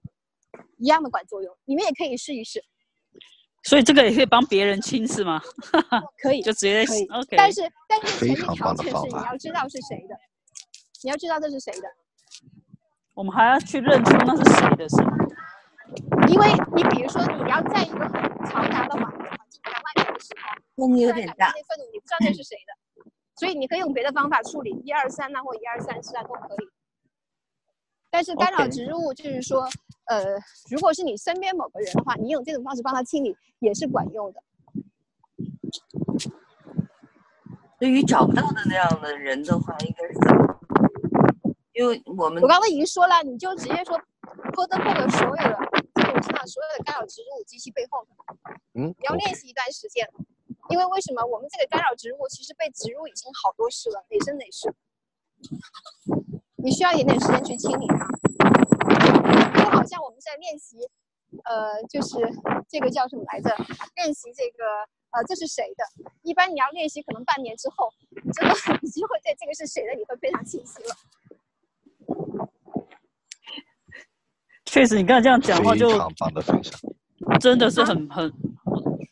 [0.80, 1.56] 一样的管作用。
[1.66, 2.64] 你们也可以试一试。
[3.64, 5.40] 所以这个也可以帮别人亲是吗？
[6.24, 7.38] 可以 就直接可以 OK。
[7.38, 10.16] 但是但是前提条件是你要知道是谁的，
[11.04, 11.88] 你要知道这是谁的，
[13.14, 15.12] 我们还要去认出那是谁的是吗？
[16.28, 20.36] 因为你比如说你要在一个很嘈杂的环环境在外面的时
[20.76, 21.46] 候，声音有点感到。
[21.48, 26.68] 那愤怒，你不知道那是谁的，所以你可以用别的方法处理，一二三呐或一二三四啊都可以。
[28.10, 29.68] 但是干扰植入物就是说，
[30.06, 30.24] 呃，
[30.70, 34.42] 如果是你身边某个人的话，你用这种方式帮他清理也是管用的。
[37.80, 40.60] 对于找不到的那样的人的话，应该是怎么？
[41.74, 44.00] 因为我们我刚刚已经说了，你就直接说
[44.54, 45.60] 波登布的所有的
[46.46, 48.06] 所有的干扰植入物及其背后，
[48.74, 50.08] 嗯你要练习一段时间。
[50.70, 54.68] 因为为什么我们这个干扰植入其实被植入已经好多次了，哪生哪世，
[56.58, 58.06] 你需要一点点时间去清理它。
[59.64, 60.80] 就好像我们在练习，
[61.46, 62.18] 呃，就是
[62.68, 63.56] 这个叫什么来着？
[63.96, 64.66] 练习这个
[65.12, 65.86] 呃，这是谁的？
[66.24, 70.96] 一般你要练习可能半年之后，你真的有机会对这个是谁的，你会非常清晰了。
[74.78, 76.80] 确实，你刚才这样讲话就非常棒的分享。
[77.40, 78.32] 真的是很很，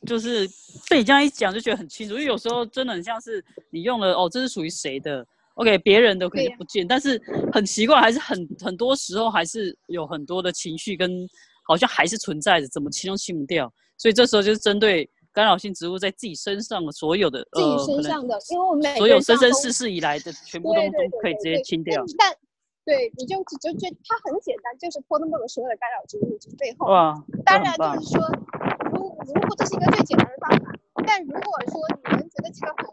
[0.06, 0.48] 就是
[0.88, 2.14] 被你这样一讲就觉得很清楚。
[2.14, 5.26] 因为有时候真的很像是你用了哦，这是属于谁的
[5.56, 7.20] ？OK，别人的可能对呀就不见，但是
[7.52, 11.28] 很奇怪，还是很很多时候还是有很多的情绪跟
[11.68, 13.72] 好像还是存在的，怎么清都清不掉。
[13.98, 22.04] 所以这时候就是针对干扰性植物在自己身上的所有的自己身上的，因为我所有生生世世以来的全部都都可以直接清掉。
[22.20, 22.38] 但但
[22.86, 26.86] 对，你就就就它很简单，就是波登布的所有的干扰植物就是背后。
[26.86, 28.22] 哇，当然就是说，
[28.94, 30.72] 如如果这是一个最简单的方法，
[31.06, 32.86] 但如果说你们觉得这个很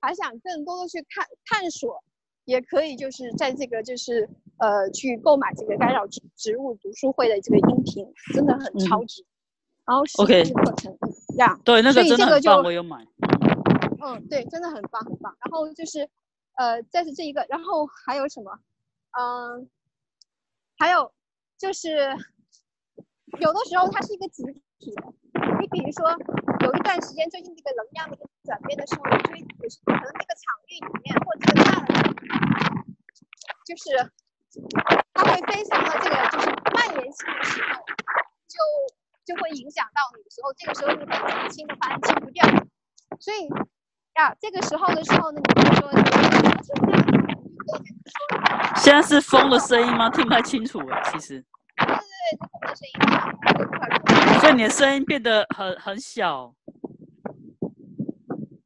[0.00, 2.04] 还想更多的去看探索，
[2.44, 9.24] 也可以就是在这个就是呃去购买这个干扰植植物读书会的这个音频，真的很超值。
[9.86, 10.92] 然后实嗯 OK 际课程
[11.32, 13.06] 一样，对，那所个以这个就真的很棒，我有买。
[14.04, 15.34] 嗯，对，真的很棒很棒。
[15.40, 16.06] 然后就是，
[16.58, 18.52] 呃，再是这一个，然后还有什么？
[19.18, 19.68] 嗯，
[20.78, 21.12] 还有
[21.58, 21.88] 就是，
[23.40, 24.44] 有的时候它是一个集
[24.78, 24.94] 体。
[25.60, 26.08] 你比如说，
[26.60, 32.14] 有一段时间最近这个能量的一个转变的时候，你就会有时可能这个场域里面或这个大的，
[33.66, 33.90] 就是
[35.14, 37.82] 它会非常的这个就是蔓延性的时候，
[38.46, 38.54] 就
[39.26, 42.46] 就会影响到你的时候，这个时候你本身清的发现清不掉，
[43.18, 43.48] 所以
[44.14, 46.12] 呀，这个时候的时候呢，你就说你是
[46.62, 47.27] 这样，
[48.76, 50.08] 现在是风的声音吗？
[50.10, 51.44] 听不太清楚哎，其实，
[51.76, 52.02] 对对对，
[52.38, 52.80] 这风的声
[54.34, 56.54] 音，所以你的声音变得很很小。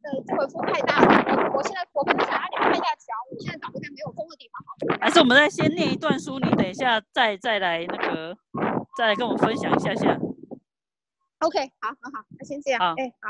[0.03, 4.75] 对，这会风太大了，我我现在我可能想让你看一下墙，我现在找个在没有风的地方好。
[5.01, 8.37] 还是我们再先念一段书，你等一下再再来那个，
[8.97, 10.19] 再来跟我们分享一下下。
[11.41, 13.29] OK，好，很好，那先这样，好哎，好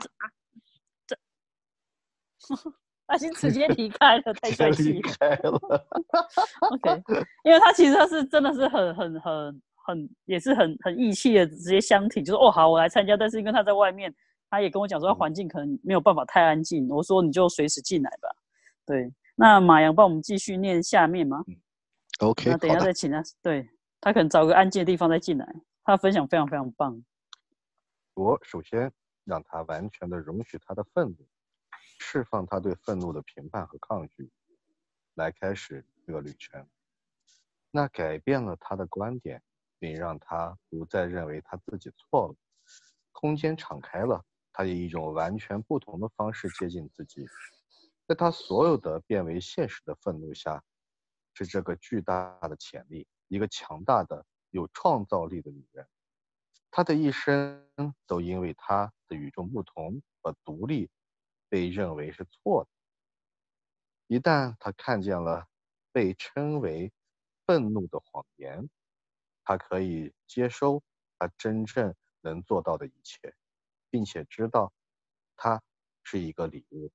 [2.67, 2.73] 好。
[3.13, 5.71] 他已经直接离开了，太帅气了。
[6.71, 7.03] OK，
[7.45, 13.15] 因为他其实他是真的是很很很很也是很很义气的，直接相挺，就是哦好，我来参加。
[13.15, 14.11] 但是因为他在外面，
[14.49, 16.89] 他也跟我讲说，他环境可能没有办法太安静。
[16.89, 18.31] 我说你就随时进来吧。
[18.87, 21.45] 对，那马阳帮我们继续念下面吗
[22.21, 22.73] ？OK，那等一。
[22.73, 23.69] 下再请他，对
[24.01, 25.47] 他可能找个安静的地方再进来。
[25.85, 26.99] 他的分享非常非常棒。
[28.15, 28.91] 我首先
[29.27, 31.17] 让他完全的容许他的愤怒，
[32.05, 34.29] 释放他对愤怒的评判和抗拒，
[35.15, 36.67] 来开始这个旅程。
[37.71, 39.41] 那改变了他的观点，
[39.79, 42.35] 并让他不再认为他自己错了。
[43.13, 47.25] 空间敞开了，他以一种完全不同的方式接近自己。
[48.09, 50.63] 在他所有的变为现实的愤怒下，
[51.35, 55.87] 是这个巨大的潜力，一个强大的、有创造力的女人。
[56.71, 57.65] 她的一生
[58.07, 60.91] 都因为她的与众不同和独立，
[61.53, 62.71] 被认为是错的。
[64.07, 65.47] 一旦他看见了
[65.93, 66.91] 被称为
[67.47, 68.71] 愤怒的谎言，
[69.45, 70.83] 他可以接收
[71.19, 73.35] 他真正能做到的一切，
[73.91, 74.73] 并且知道
[75.37, 75.63] 它
[76.03, 76.91] 是一个礼物。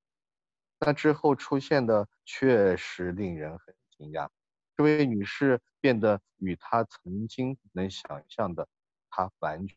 [0.79, 4.27] 那之后出现的确实令人很惊讶。
[4.75, 8.67] 这位女士变得与她曾经能想象的
[9.11, 9.67] 她完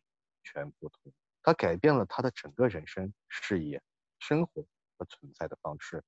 [0.41, 1.13] 全不同。
[1.43, 3.79] 她改变了她的整个人生、事业、
[4.21, 4.65] 生活
[4.97, 6.01] 和存在的方式。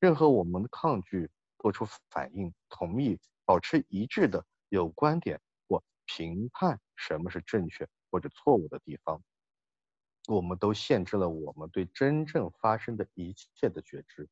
[0.00, 9.22] 任何我们的抗拒、做出反应、同意、保持一致的有观点或评判什么是正确或者错误的地方，
[10.26, 14.28] 我们都限制了我们对真正发生的一切的觉知。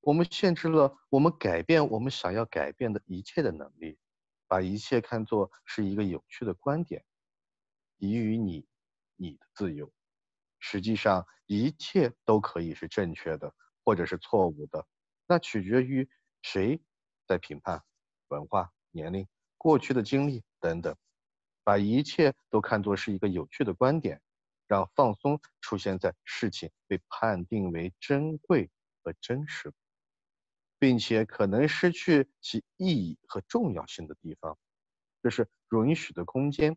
[0.00, 3.98] 我们限制了我们改变我们想要改变的一切的能力，
[4.48, 7.04] 把一切看作是一个有趣的观点，
[7.98, 8.66] 给予你
[9.16, 9.92] 你的自由。
[10.64, 13.52] 实际上一切都可以是正确的，
[13.84, 14.86] 或者是错误的，
[15.26, 16.08] 那取决于
[16.40, 16.80] 谁
[17.26, 17.82] 在评判
[18.28, 19.26] 文化、年龄、
[19.58, 20.96] 过去的经历等等。
[21.64, 24.22] 把一切都看作是一个有趣的观点，
[24.68, 28.70] 让放松出现在事情被判定为珍贵
[29.02, 29.72] 和真实，
[30.78, 34.56] 并且可能失去其意义和重要性的地方，
[35.22, 36.76] 这是允许的空间。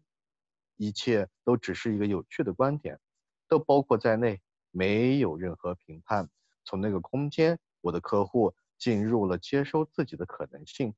[0.75, 2.99] 一切都只是一个有趣的观点，
[3.47, 6.29] 都包括在内，没有任何评判。
[6.63, 10.93] 从那个空间，我的客户进入了接收自己的可能性，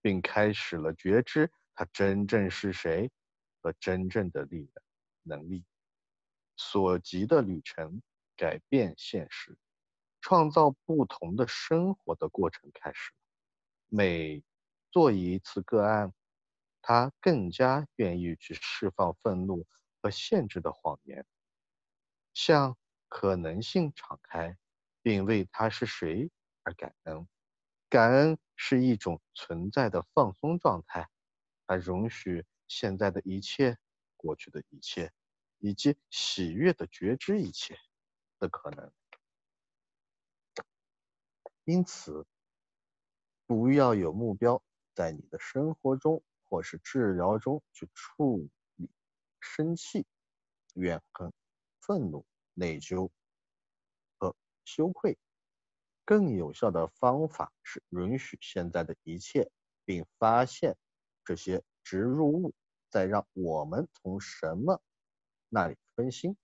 [0.00, 3.10] 并开始了觉知他真正是谁。
[3.62, 4.72] 和真正的力量、
[5.24, 5.64] 能力
[6.54, 8.00] 所及的旅程，
[8.36, 9.58] 改变现实，
[10.20, 13.18] 创造不同的生活的过程开始了。
[13.88, 14.44] 每
[14.92, 16.12] 做一次个案，
[16.80, 19.66] 他更加愿意去释放愤怒
[20.00, 21.26] 和限制的谎言，
[22.36, 22.76] 向
[23.08, 24.58] 可能性敞开，
[25.00, 26.30] 并为他是谁
[26.64, 27.26] 而感恩。
[27.88, 31.08] 感恩是一种存在的放松状态，
[31.66, 32.44] 它容许。
[32.68, 33.78] 现在的一切，
[34.16, 35.10] 过去的一切，
[35.60, 37.78] 以及喜悦的觉知一切
[38.38, 38.92] 的可能。
[41.64, 42.26] 因此，
[43.46, 44.62] 不要有目标，
[44.94, 48.90] 在你的生活中或是治疗中去处理
[49.40, 50.04] 生气、
[50.74, 51.32] 怨恨、
[51.86, 53.10] 愤怒、内疚
[54.18, 55.16] 和羞愧。
[56.04, 59.50] 更有效的方法是允许现在的一切，
[59.84, 60.76] 并发现
[61.24, 61.62] 这些。
[61.88, 62.52] 植入物，
[62.90, 64.82] 在让我们从什么
[65.48, 66.36] 那里分心？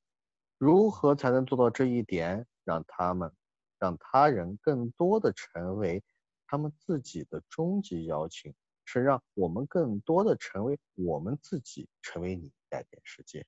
[0.57, 2.46] 如何才能做到这一点？
[2.62, 3.35] 让他们，
[3.81, 6.05] 让他人更多的成为
[6.46, 13.44] 他们自己的终极邀请，是让我们更多的成为我们自己，成为你，改变世界。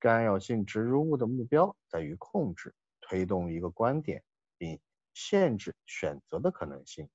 [0.00, 4.24] 干扰性植入物的目标在于控制、推动一个观点，
[4.58, 4.80] 并
[5.14, 7.08] 限制选择的可能性。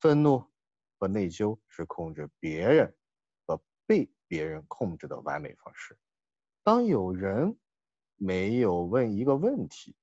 [0.00, 0.50] 愤怒。
[0.98, 2.96] 和内疚是控制别人
[3.44, 5.98] 和被别人控制的完美方式。
[6.62, 7.58] 当有人
[8.14, 9.96] 没有问一个问题，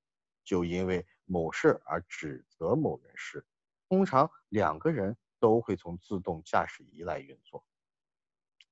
[0.44, 3.46] 就因为某事而指责某人时，
[3.88, 7.66] 通常两个人都会从自动驾驶仪来运作。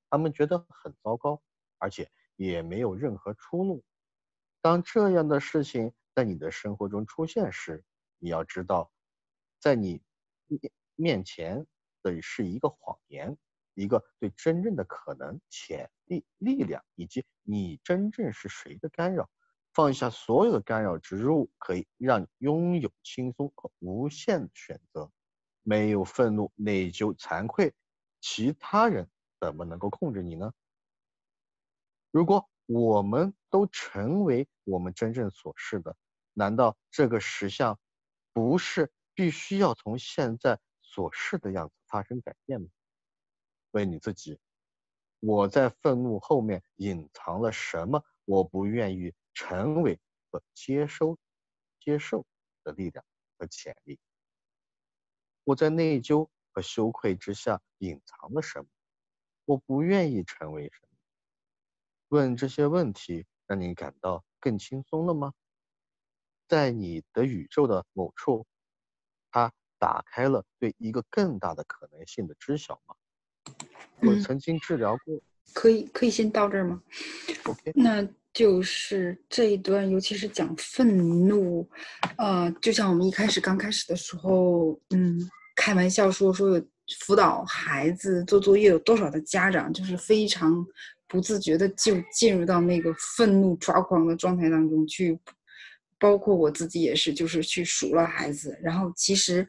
[0.10, 1.42] 他们觉得很糟糕，
[1.78, 3.84] 而且也没有任何出路。
[4.62, 7.84] 当这样的事情在你的生活中出现时，
[8.18, 8.90] 你要知道，
[9.60, 10.02] 在你
[10.48, 11.68] 面面前。
[12.04, 13.38] 的是一个谎言，
[13.74, 19.30] 一个对真正的可能、潜力、力量以及你真正是谁的干扰。
[19.74, 25.12] 放下所有的干扰植入物，可以让你拥有轻松和无限的选择。
[25.64, 27.74] 没有愤怒、内疚、惭愧，
[28.22, 29.10] 其他人
[29.42, 30.54] 怎么能够控制你呢？
[32.12, 35.96] 如果我们都成为我们真正所是的，
[36.34, 37.80] 难道这个实相
[38.34, 40.60] 不是必须要从现在？
[40.90, 42.70] 所示的样子发生改变吗？
[43.72, 44.40] 问你自己：
[45.20, 48.04] 我在愤怒后面隐藏了什么？
[48.26, 50.00] 我不愿意成为
[50.32, 51.18] 和接收、
[51.80, 52.26] 接受
[52.64, 53.04] 的力量
[53.38, 54.00] 和潜力。
[55.44, 58.68] 我在内疚和羞愧之下隐藏了什么？
[59.46, 60.87] 我不愿意成为什么？
[62.10, 65.34] 问这些问题，让你感到更轻松了吗？
[66.48, 68.46] 在你的宇宙的某处，
[69.32, 69.52] 它。
[69.80, 72.96] 打开了对一个更大的可能性的知晓吗？
[74.02, 75.22] 我曾经治疗过，
[75.54, 76.82] 可以可以先到这儿吗
[77.46, 81.70] ？OK，那就是这一段，尤其是讲愤怒，
[82.18, 85.20] 呃，就像我们一开始刚开始的时候，嗯，
[85.56, 86.66] 开玩笑说说有
[87.02, 90.66] 辅导孩子做作业有多少的家长就是非常
[91.08, 95.20] 不自觉的就进入到那个愤怒抓狂的状态当中去。
[96.00, 99.42] 包括我自己也是，就是去数落孩子，然后其实，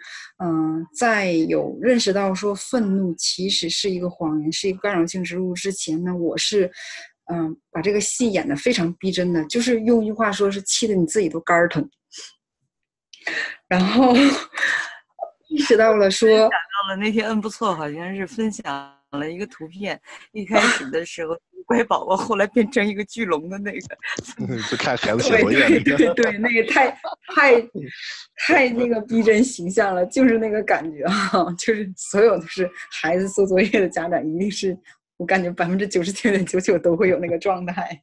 [0.42, 6.72] 嗯，在有认识到说愤怒其实是一个谎言，是一个干扰性植入之前呢，我是，
[7.30, 11.86] 嗯，把这个戏演的非常逼真的，就是用一句话说是气得你自己都肝疼，
[13.68, 14.14] 然后
[15.50, 18.64] 意识到了说，想到了那天嗯不错，好像是分享
[19.10, 20.00] 了一个图片，
[20.32, 21.38] 一开始的时候。
[21.68, 26.90] 乖宝宝后来变成一个巨龙的那个， 就看孩子写作业对对对，那个太
[27.34, 27.70] 太
[28.46, 34.74] 太那个逼真形象了，就是那个感觉哈， 就是所有都是孩子做作业的家长，一定是
[35.18, 38.02] 我感觉百分之九十九点九九都会有那个状态。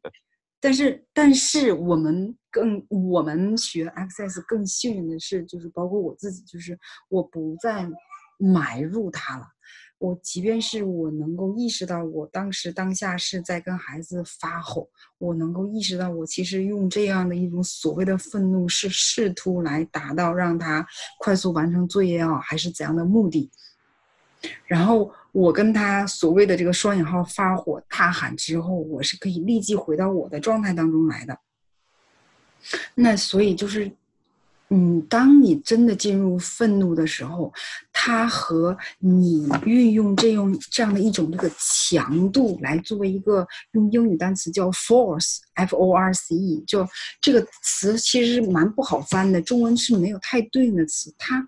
[0.60, 7.88] 但是但是我们更我们学 Access 更幸运的是，就是包括我自己，就是我不再
[8.38, 9.46] 埋入它了。
[9.98, 20.86] 我即便是我能够意识到，我当时当下是在跟孩子发吼，我能够意识到，我其实用这样的一种所谓的愤怒，是试图来达到让他
[21.20, 23.50] 快速完成作业也好，还是怎样的目的。
[24.66, 31.38] 然后我跟他所谓的这个双引号发火大喊之后，我是可以立即回到我的状态当中来的。
[32.94, 33.90] 那所以就是。
[34.68, 37.52] 嗯，当你真的进入愤怒的时候，
[37.92, 46.84] 它和你运用这用这样的一种这个强度来作为一个用英语单词叫 force，f o r c e，就
[47.20, 51.14] 这个词其实蛮不好翻的，中文是没有太对应的词。
[51.16, 51.46] 它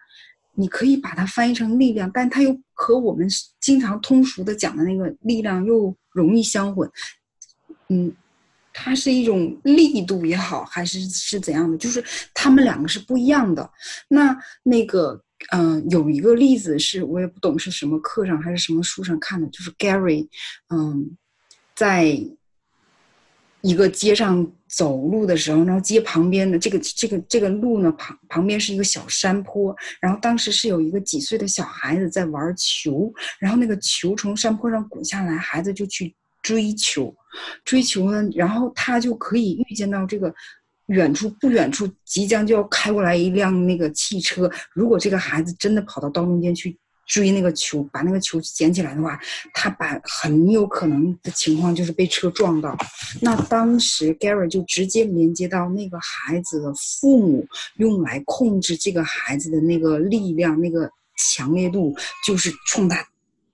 [0.55, 3.29] 你可以把它翻译成力量，但它又和我们
[3.61, 6.89] 经常通俗的讲的那个力量又容易相混。
[7.89, 8.15] 嗯。
[8.81, 11.77] 它是一种力度也好，还是是怎样的？
[11.77, 12.03] 就是
[12.33, 13.69] 他们两个是不一样的。
[14.09, 15.21] 那那个，
[15.51, 20.29] 嗯，有一个例子是我也不懂是什么课上还是什么书上看的，就是 Gary，
[20.69, 21.17] 嗯，
[21.75, 22.05] 在
[23.63, 36.15] 一个街上走路的时候，然后街旁边的这个这个这个路呢旁旁边是一个小山坡，然后当时是有一个几岁的小孩子在玩球，然后那个球从山坡上滚下来，孩子就去。
[36.43, 37.15] 追求，
[37.65, 40.35] 追求呢，然后他就可以预见到这个
[40.87, 44.51] 远处不远处即将就要开过来一辆那个汽车。
[44.73, 49.19] 如果这个孩子真的跑到道中间去追那个球，把那个球捡起来的话，
[49.55, 52.77] 他把很有可能的情况就是被车撞到。
[53.23, 61.95] 那当时 Gary 就直接连接到那个孩子的父母用来控制这个孩子的那个力量、那个强烈度，
[62.27, 63.03] 就是冲他。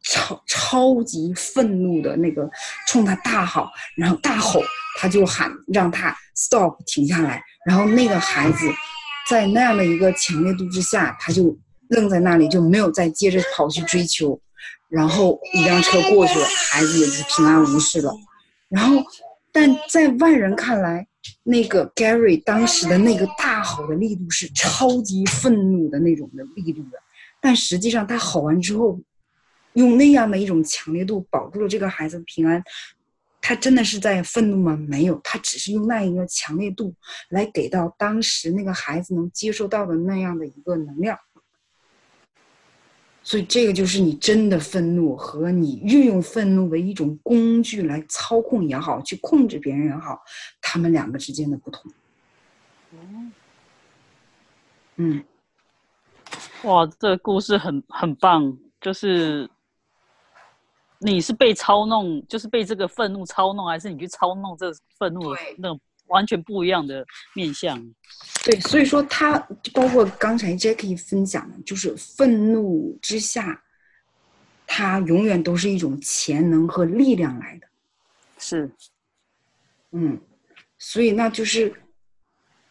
[0.05, 2.49] 超超级愤怒的那个，
[2.87, 4.61] 冲他大吼，然后大吼，
[4.99, 8.69] 他就喊让他 stop 停下来，然后那个孩子
[9.31, 11.57] 在那样的一个强烈度之下，他就
[11.89, 14.39] 愣在那里，就没有再接着跑去追求，
[14.91, 18.13] 然后一辆车过去了，孩子也是平安无事了。
[18.69, 19.03] 然后，
[19.53, 21.07] 但在外人看来，
[21.45, 26.99] 那个 Gary 当时的那个大吼的力度是超级愤怒的那种的力度的，
[27.41, 29.01] 但实际上他吼完之后。
[29.75, 32.63] 用那样的一种强烈度保住了这个孩子的平安，
[33.41, 34.77] 他真的是在愤怒吗？
[34.89, 36.95] 没有，他只是用那一个强烈度
[37.29, 41.19] 来给到当时那个孩子能接受到的那样的一个能量。
[43.23, 50.23] 所以这个就是你真的愤怒和你运用愤怒的一种工具来操控也好，去控制别人也好，
[50.61, 51.93] 他们两个之间的不同。
[54.97, 55.25] 嗯，
[56.63, 59.51] 哇，这个故事很很棒，就是。
[61.07, 67.79] 你是被操弄，就是被这个愤怒操弄，还是你去操弄这愤怒的那种完全不一样的面相？
[68.43, 69.39] 对，所以说他
[69.75, 73.63] 包括刚才 Jackie 分享的，就是愤怒之下，
[74.67, 77.67] 它永远都是一种潜能和力量来的。
[78.39, 78.71] 是，
[79.91, 80.19] 嗯，
[80.79, 81.71] 所以那就是，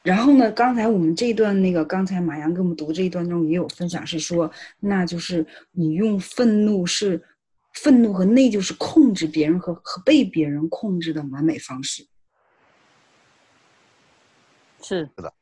[0.01, 7.21] 然后呢，刚才我们这一段那个，刚才马洋给我们读这一段中也有分享，是说，那就是你用愤怒是。
[7.73, 12.05] 愤怒和内疚是控制别人和和被别人控制的完美方式，
[14.81, 15.33] 是是的，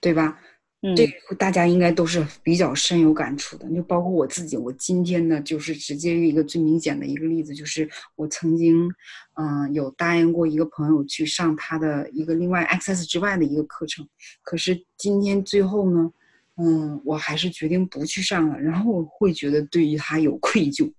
[0.00, 0.38] 对吧？
[0.80, 3.68] 嗯，这个大家应该都是比较深有感触的。
[3.74, 8.88] 就包括我自己，我今天呢，就是直接一个最明显的一个例子，就是我曾经，
[9.34, 14.08] 嗯，有答应过一个朋友去上他的一个另外 Access 之外的一个课程，
[14.42, 16.12] 可是今天最后呢，
[16.58, 20.92] 嗯，我还是决定不去上了，然后我会觉得对于他有愧疚。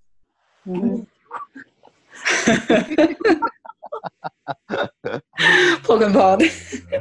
[0.66, 1.06] 嗯，
[5.84, 6.46] 破跟泡的，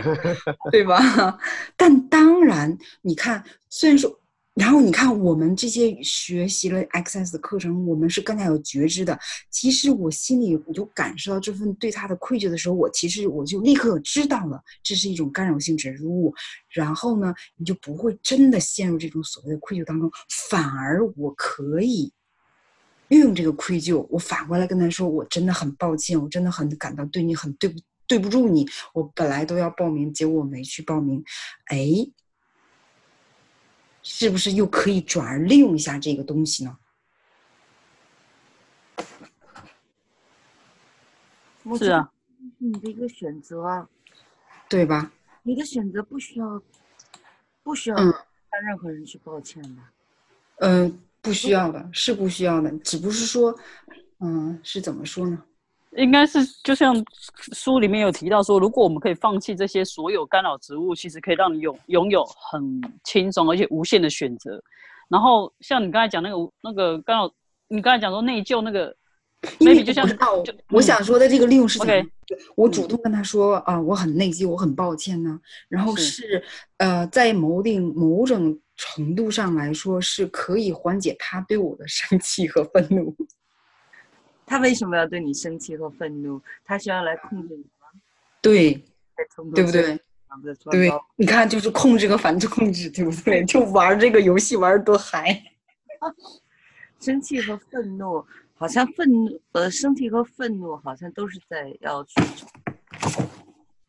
[0.71, 1.39] 对吧？
[1.77, 4.19] 但当然，你看，虽然说，
[4.55, 9.19] 然后你看，我们这些学习了 Access 的课程，我们是更加有觉知的。
[9.51, 16.35] 其实我心里我就感受到这份对他的愧疚的时候，我其实我就立刻知道了，这是一种干扰性植入物。
[16.71, 20.11] 然后呢，你就不会真的陷入这种所谓的愧疚当中，
[20.51, 22.13] 反而我可以。
[23.09, 28.69] 运用这个愧疚，我反过来跟他说：“我真的很抱歉，我真的很感到对你很对不对不住你。
[28.93, 31.25] 我本来都要报名，结果我没去报名。
[31.67, 31.87] 哎，
[34.03, 36.79] 是不是又可以转而利用一下这个东西呢？
[41.77, 42.11] 是啊，
[42.57, 43.87] 你的一个选择，
[44.71, 45.13] 对吧？
[45.43, 46.63] 你的选择不需要，
[47.63, 48.07] 不需要向
[48.67, 49.83] 任何人去抱歉的。
[50.59, 51.01] 嗯。
[51.21, 53.55] 不需要的，是不需要的，只不是说，
[54.21, 55.43] 嗯，是怎么说呢？
[55.97, 56.95] 应该是就像
[57.55, 64.63] 书里面有提到说，如果我们可以放弃这些所有干扰植物，其实可以让你拥拥有很轻松而且无限的选择。
[65.09, 67.33] 然后像你刚才讲那个那个干扰
[67.69, 68.95] 你刚才讲说内疚那个
[69.59, 70.07] 因为，maybe 就像
[70.71, 75.41] 我想说的这个利用是怎么 OK 样的我主嗯动跟他说啊，我很内疚，我很抱歉呢。
[75.71, 76.45] 然后是是
[76.77, 83.15] 呃，在某定某种程度上来说，是可以缓解他对我的生气和愤怒。
[84.47, 86.41] 他为什么要对你生气和愤怒？
[86.65, 88.01] 他是要来控制你吗？
[88.41, 88.73] 对，
[89.55, 90.01] 对不对？
[90.71, 93.45] 对，你看，就是控制和反控制，对不对？
[93.45, 95.43] 就玩这个游戏玩的多嗨。
[97.01, 98.25] 生气和愤怒，
[98.55, 102.15] 好像愤怒呃，生气和愤怒好像都是在要去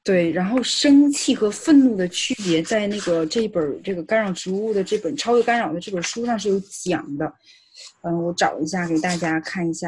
[0.10, 7.32] 对，然后生气和愤怒的区别，在那个这一本这个干扰植物的这本《超越干扰》的这本书上是有讲的。
[8.02, 9.88] 嗯，我找一下给大家看一下，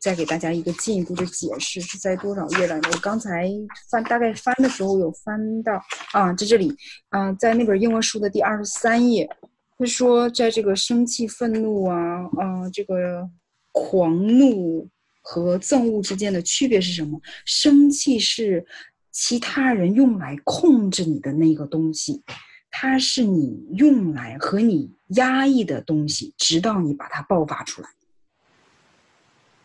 [0.00, 2.90] 再给大家一个进一步的解释，是在多少页来着？
[2.90, 3.48] 我刚才
[3.88, 5.80] 翻大概翻的时候有翻到
[6.14, 6.74] 啊，在这里
[7.10, 9.30] 啊，在那本英文书的第二十三页，
[9.78, 11.96] 他说在这个生气、愤怒啊
[12.38, 13.24] 啊这个
[13.70, 14.88] 狂怒
[15.22, 17.20] 和憎恶之间的区别是什么？
[17.46, 18.66] 生气是
[19.10, 22.22] 其他人用来控制你的那个东西，
[22.70, 27.88] 它是你用来和你压抑的东西，直到你把它爆发出来。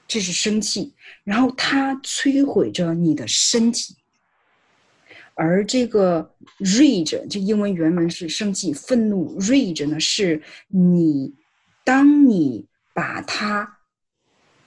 [0.07, 0.93] 这是生气，
[1.23, 3.95] 然后它摧毁着你的身体。
[5.33, 9.37] 而这个 rage，这英文原文是生气、愤怒。
[9.41, 11.35] rage 呢，是你
[11.83, 13.79] 当你把它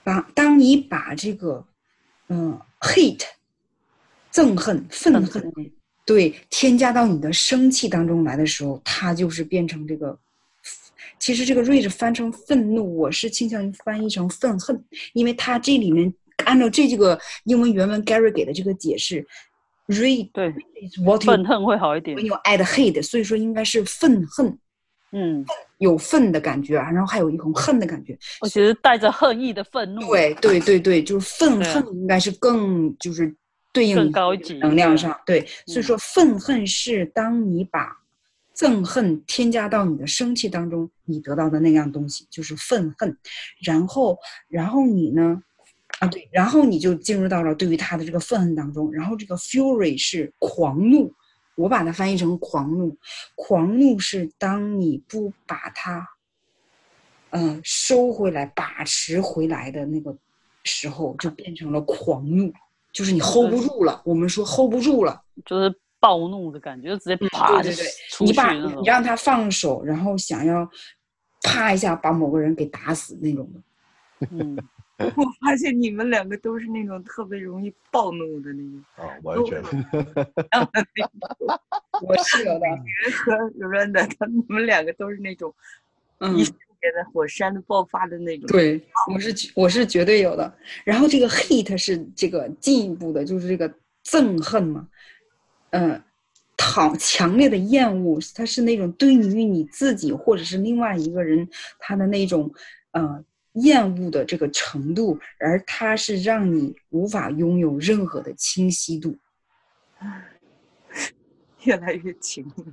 [0.03, 1.65] 把当你把这个
[2.27, 3.25] 嗯、hate
[4.31, 5.43] 憎恨、愤恨，
[6.05, 10.17] 对，添加到你的生气当中来的时候，它就是变成这个。
[11.17, 14.81] 其实这个 rage 翻成愤怒，我是倾向于翻译成愤恨，
[15.13, 16.13] 因为它这里面
[16.45, 19.25] 按照这这个英文原文 Gary 给的这个解释
[19.87, 20.53] ，rage 对。
[21.03, 22.17] What 愤恨会好一点。
[22.25, 24.57] you add hate，所以说应该是愤恨，
[25.11, 25.45] 嗯，
[25.79, 28.17] 有愤的感觉啊，然后还有一种恨的感觉。
[28.39, 33.35] 我觉得带着恨意的愤怒，对对对对，就是愤恨应该是更就是
[33.79, 37.97] 对应更高级能量上，对，所以嗯说愤恨是当你把
[38.55, 43.17] 憎恨添加到你的生气当中，你得到的那样东西就是愤恨，
[43.63, 44.17] 然后
[44.47, 45.41] 然后你呢？
[45.99, 51.11] 啊，对，然后你就进入到了对于他的这个愤恨当中，然后这个 fury 是狂怒，
[51.55, 52.95] 我把它翻译成狂怒，
[53.35, 56.07] 狂怒是当你不把它，
[57.31, 60.15] 嗯、收回来、把持回来的那个
[60.63, 62.53] 时候，就变成了狂怒，
[62.91, 64.01] 就是你 hold 不住了。
[64.05, 68.53] 我们说 hold 不住了，就是暴怒的感觉，就直接嗯啪就对对对，你把。
[68.53, 70.69] 你让他放手，然后想要
[71.43, 73.61] 啪一下把某个人给打死那种的。
[74.31, 74.57] 嗯，
[74.99, 79.69] 我发现你们两个都是那种特别容易暴怒的那种，啊，我也觉得，
[82.01, 82.65] 我是有的，
[83.23, 83.33] 和
[83.65, 85.53] Randa 他们你们两个都是那种
[86.19, 88.81] 嗯一，瞬间的火山的爆发的那种。，对，
[89.13, 90.53] 我是我是绝对有的。
[90.83, 93.73] 然后这个 hate 是这个进一步的，就是这个
[94.05, 94.87] 憎恨嘛，
[95.71, 96.01] 嗯、
[96.57, 101.47] 讨强烈的厌恶，它是那种对于你自己或者是另外一个人
[101.79, 102.53] 他的那种
[102.91, 109.17] 呃厌恶的这个程度，而它是让你无法拥有任何的清晰度。
[111.63, 112.65] 越来越轻了。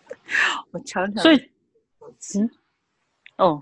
[0.72, 1.50] 我常常所以
[2.34, 2.50] 嗯
[3.42, 3.60] 哦，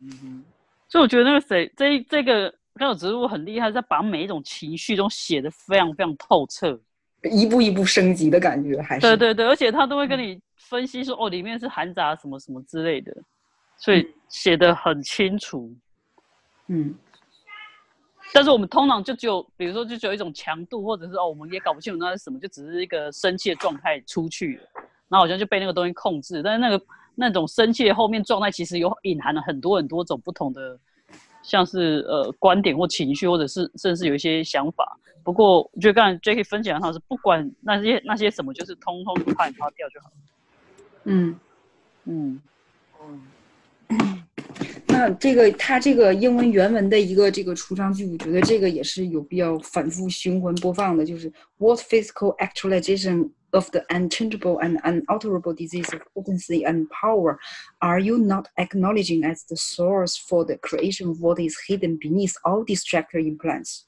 [0.00, 0.44] 嗯哼
[0.88, 6.78] 所以我觉得那个谁，这这个干扰植物很厉害，在把每一种情绪都写的非常非常透彻。
[7.22, 13.12] 一步一步升级的感觉，还是对对对，而且他都会跟你分析说，哦，里面是含杂什么什么之类的，
[13.76, 15.74] 所以写的很清楚。
[16.68, 16.94] 嗯
[18.34, 24.68] 但是我们通常就只有，比如说就只有一种强度，或者是哦，我们也搞不清楚那是什么，就只是一个生气的状态出去了，
[25.08, 26.42] 然后好像就被那个东西控制。
[26.42, 26.84] 但是那个
[27.16, 30.78] 那种生气的后面状态，其实有隐含了很多很多种不同的，
[31.42, 34.96] 像是呃观点或情绪，或者是甚至有一些想法。
[35.24, 40.12] 不过我觉得刚才 Jackie 分享的是，不管那些那些什么，就是通通怕抛掉就好。
[41.04, 41.36] 嗯。
[42.08, 42.40] 嗯，
[43.88, 44.22] 嗯，
[44.86, 57.37] 那这个它这个英文原文的一个这个出章句，我觉得这个也是有必要反复循环播放的，就是 What physical actualization of the unchangeable and unalterable disease of potency and power
[57.79, 62.35] are you not acknowledging as the source for the creation of what is hidden beneath
[62.45, 63.85] all distractor implants?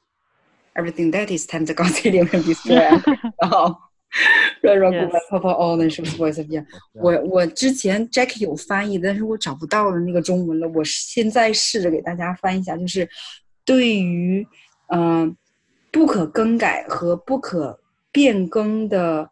[0.75, 2.89] Everything that is times concealing and destroy.
[3.41, 3.77] 然后。
[4.61, 5.11] 软软骨 Yes.
[5.11, 6.63] 白泡泡 all the shows voice of yeah，
[6.93, 10.69] 我我之前 Jack 有翻译，但是我找不到了那个中文了。
[10.69, 13.09] 我现在试着给大家翻译一下，就是
[13.65, 14.47] 对于
[14.89, 15.35] 嗯、呃
[15.91, 17.79] 不可更改和不可
[18.11, 19.29] 变更的 啊，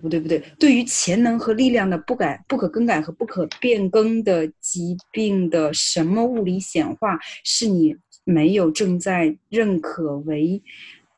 [0.00, 10.62] 不对不对，对于潜能和力量的不改、不可更改和不可变更的疾病的什么物理显化，是你没有正在认可为，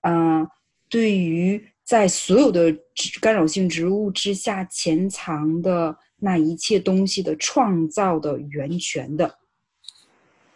[0.01, 0.47] 啊、
[0.89, 9.39] 对于在所有的植干扰性植物之下潜藏的那一切东西的创造的源泉的。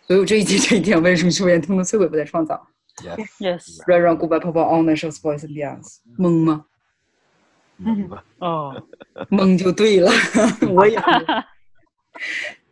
[0.07, 2.67] 所以我这一节这一点为什么出现通通摧毁不再创造
[2.97, 6.65] ？Yes，Yes，软软骨白泡泡 on the shows boys and beyonds，懵吗？
[7.85, 8.75] 嗯哦，
[9.31, 10.11] 懵就对了，
[10.71, 11.45] 我也懵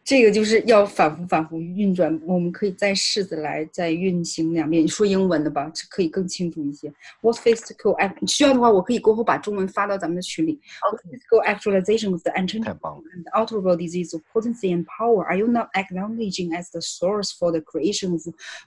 [0.06, 4.84] 这个就是要反复反复运转，我们可以再试着来再运行两遍。
[4.84, 6.92] 你说英文的吧，这可以更清楚一些。
[7.22, 8.28] What physical act？
[8.28, 10.60] 需要的话，我可以过后把中文发到咱们的群里。
[10.82, 13.04] What physical actualization of the 太 unchangeable 棒了。
[13.16, 17.52] and alterable disease of potency and power are you not acknowledging as the source for
[17.52, 18.22] the creation of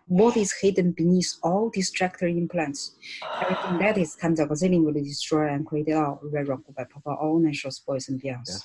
[0.07, 2.93] what is hidden beneath all distractor implants?
[3.43, 7.11] Everything that is times auxiliary will destroy and create it all, red rock by papa,
[7.20, 8.62] all natural spoils and beyonds.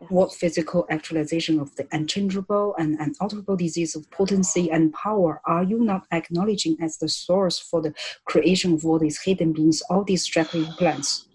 [0.00, 0.10] Yes.
[0.10, 5.78] What physical actualization of the unchangeable and unalterable disease of potency and power are you
[5.84, 7.92] not acknowledging as the source for the
[8.24, 11.26] creation of what is hidden beneath all distractor implants?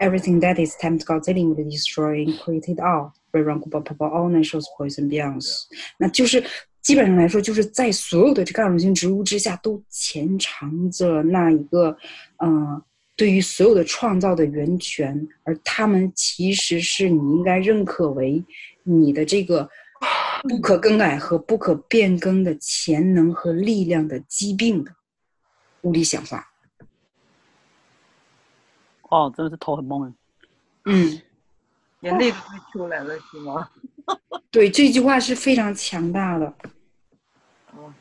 [0.00, 3.12] Everything that is tempted God dealing with destroy and create it all.
[3.32, 5.66] 会让古巴泡泡 all nations poison beyonds，
[5.98, 6.42] 那就是
[6.80, 11.96] 基本上来说，就是在所有的这干扰性植物之下，都潜藏着那一个，
[12.38, 12.82] 呃，
[13.15, 18.43] 对于所有的创造的源泉，而他们其实是你应该认可为
[18.83, 19.69] 你的这个
[20.43, 24.93] 不可更改和不可变更的潜能和力量的疾病的
[25.81, 26.45] 物理显化。
[29.03, 30.13] 哦，真的是头很懵哎。
[30.85, 31.21] 嗯，
[32.01, 33.69] 眼泪都快出来了，是吗？
[34.51, 36.53] 对，这句话是非常强大的。
[37.71, 37.93] 哦，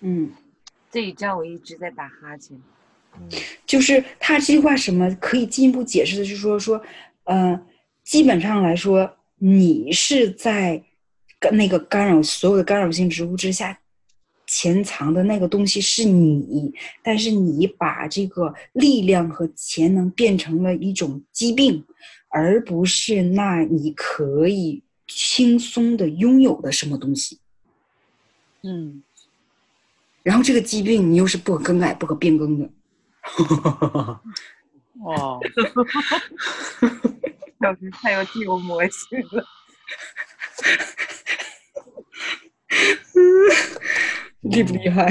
[0.00, 0.32] 嗯。
[0.90, 2.60] 这一站我一直在打哈欠。
[3.66, 6.82] 就是他这句话什么可以进一步解释的，就是说说，
[7.24, 7.60] 呃，
[8.04, 10.82] 基本上来说，你是在
[11.38, 13.78] 干那个干扰所有的干扰性植物之下
[14.46, 21.84] 潜藏的那个东西是你，但是你把这个力量和潜能变成了一种疾病，
[22.28, 27.38] 而不是那你可以轻松的拥有的什么东西。
[28.62, 29.02] 嗯，
[30.22, 32.68] 然后这个疾病你又是不可更改、不可变更的。
[33.22, 34.22] 哈哈哈
[35.04, 35.40] 哇，
[37.60, 39.44] 老师太有具有魔性了。
[44.42, 45.08] 厉不厉害？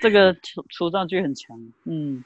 [0.00, 1.58] 这个除除障句很强。
[1.84, 2.22] 嗯，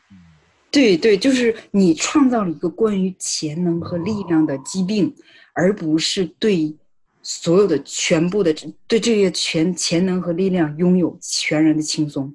[0.70, 5.14] 对对，就是你创造了一个关于潜能和力量的疾病，
[5.54, 6.76] 而不是对
[7.22, 8.52] 所有的全部的
[8.86, 12.34] 对这些全潜能和力量拥有全然的轻松。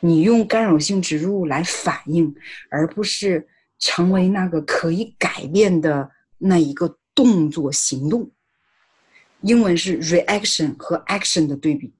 [0.00, 2.34] 你用干扰性植入来反应，
[2.70, 3.46] 而不是
[3.78, 8.30] 成为那个可以改变的那一个动作行动。
[9.42, 11.92] 英文是 reaction 和 action 的对比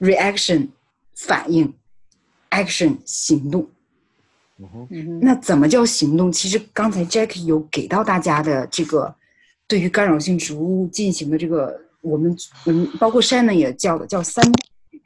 [0.00, 0.68] ，reaction
[1.14, 1.72] 反应
[2.50, 3.68] ，action 行动。
[5.20, 6.30] 那怎么叫行动？
[6.30, 9.14] 其实刚才 Jackie 有给到大家的这个
[9.66, 12.34] 对于干扰性植物进行的这个，我们
[12.66, 14.52] 嗯，包括 Shannon 也叫的叫三部
[14.90, 15.02] 曲。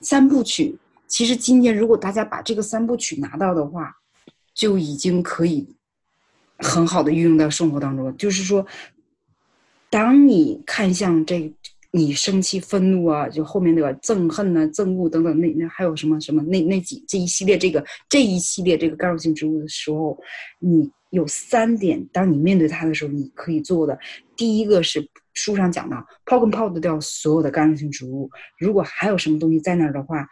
[0.00, 3.94] 三部曲，其实今天如果大家把这个三部曲拿到的话，
[4.54, 5.66] 就已经可以
[6.58, 8.12] 很好的运用到生活当中了。
[8.14, 8.66] 就是说，
[9.90, 11.52] 当你看向这
[11.92, 20.18] 你生气、愤怒啊，就后面那个憎恨呐、憎恶等等，那那还有什么什么那那几这一系列这个这一系列这个干扰性植物的时候，
[20.58, 23.98] 你有三点，当你面对它的时候，你可以做的。
[24.36, 28.30] 第一个是书上讲到，抛跟抛的掉所有的干扰性植物。
[28.58, 30.26] 如果还有什么东西在那儿的话，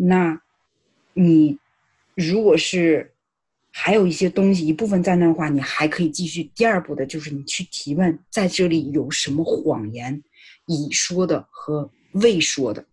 [0.00, 0.40] 那
[1.14, 1.58] 你
[2.14, 3.12] 如果是
[3.72, 6.44] 还有一些东西一部分在那儿的话，你还可以继续。
[6.54, 10.22] 第二步的就是你去提问，在这里有什么谎言，
[10.66, 12.84] 已说的和未说的。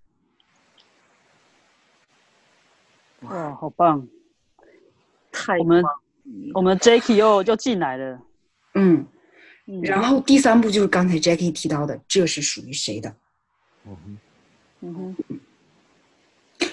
[3.21, 4.07] 哇，好棒！
[5.31, 5.83] 太我们
[6.53, 8.21] 我们 Jacky 又又进来了。
[8.73, 9.05] 嗯，
[9.65, 13.15] 嗯然后第三步就是刚才 Jackie 提到的，这是属于谁的？
[13.85, 14.17] 嗯哼，
[14.81, 15.39] 嗯哼，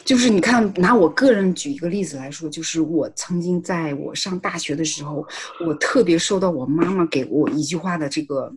[0.04, 5.26] 就是你看，拿我个人举一个例子来说，就是我曾经在我上大学的时候，
[5.66, 8.52] 我特别受到我妈妈给我一句话的这个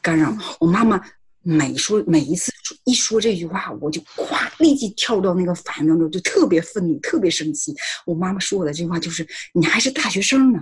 [0.00, 0.34] 干扰。
[0.60, 1.00] 我妈妈
[1.42, 2.52] 每说每一次
[2.84, 7.74] 一说这句话，我就咵立即跳到那个反应当中，就特别愤怒，特别生气。
[8.04, 10.60] 我妈妈说我的这句话就是：“你还是大学生呢，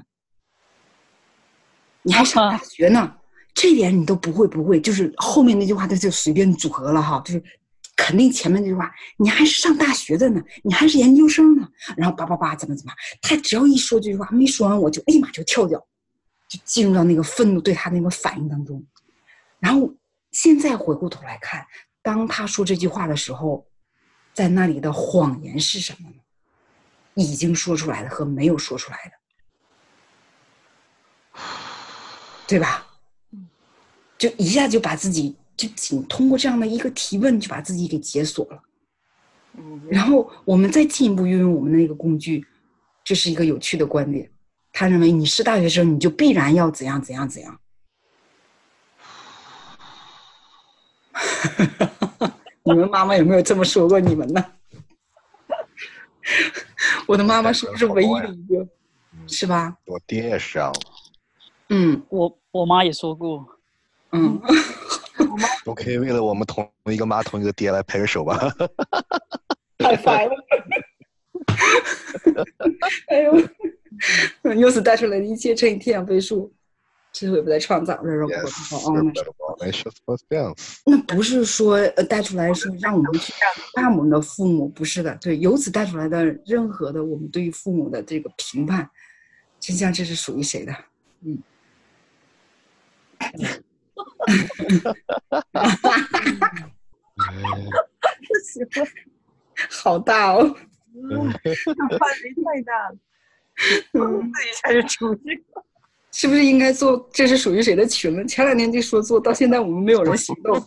[2.03, 3.15] 你还上大学呢，
[3.55, 7.43] 这点你都不会不会。”就是后面那句话，他就随便组合了哈，就是
[7.97, 12.93] 肯定前面那句话，你还是上大学的呢，你还是研究生呢，然后叭叭叭怎么怎么，
[13.23, 15.79] 他只要一说这句话，没说完我就立马就跳掉，
[16.49, 18.85] 就进入到那个愤怒对他那个反应当中。
[19.59, 19.95] 然后
[20.33, 21.67] 现在回过头来看，
[22.03, 23.67] 当他说这句话的时候，
[24.33, 26.17] 在那里的谎言是什么呢？
[27.15, 29.13] 已经说出来的和没有说出来
[31.33, 31.41] 的，
[32.45, 32.85] 对吧？
[34.19, 38.63] 就一下就把自己就仅通过这样的一个提问就把自己给解锁了。
[39.57, 42.45] 嗯，然后我们再进一步运用我们的那个工具，
[43.05, 44.31] 这是一个有趣的观点。
[44.73, 47.61] 他认为你是大学生，你就必然要怎样怎样怎样。
[52.65, 54.45] 你们妈妈有没有这么说过你们呢？
[57.07, 58.67] 我的妈妈是不是唯一的一个？
[59.29, 59.77] 是吧？
[59.87, 60.73] 我爹也是啊，
[61.69, 63.47] 嗯我我妈也说过，
[64.11, 64.41] 嗯，
[65.65, 68.39] 都可以为了我们同一个妈同一个爹来拍个手吧。
[69.79, 70.35] 太烦了。
[73.09, 76.53] 哎呦，由此带出来的一切乘以天养倍数，
[77.13, 79.23] 智慧不再创造，人人不 Yes, 会创造。
[80.51, 80.57] 哦，
[80.87, 83.33] 那不是说呃带出来说让我们去
[83.75, 85.15] 看我们的父母，不是的。
[85.17, 88.89] 对，由此带出来的任何的我们对于父母的这个评判，
[89.61, 90.75] 真相这是属于谁的？
[91.23, 91.39] 嗯。
[99.71, 100.43] 好大哦！
[100.45, 102.97] 范围太大了，
[103.93, 105.65] 嗯，这一下就出去了。
[106.13, 108.25] 是不是应该做这是属于谁的群了？
[108.25, 110.61] 前两天就说做到现在我们没有人行动。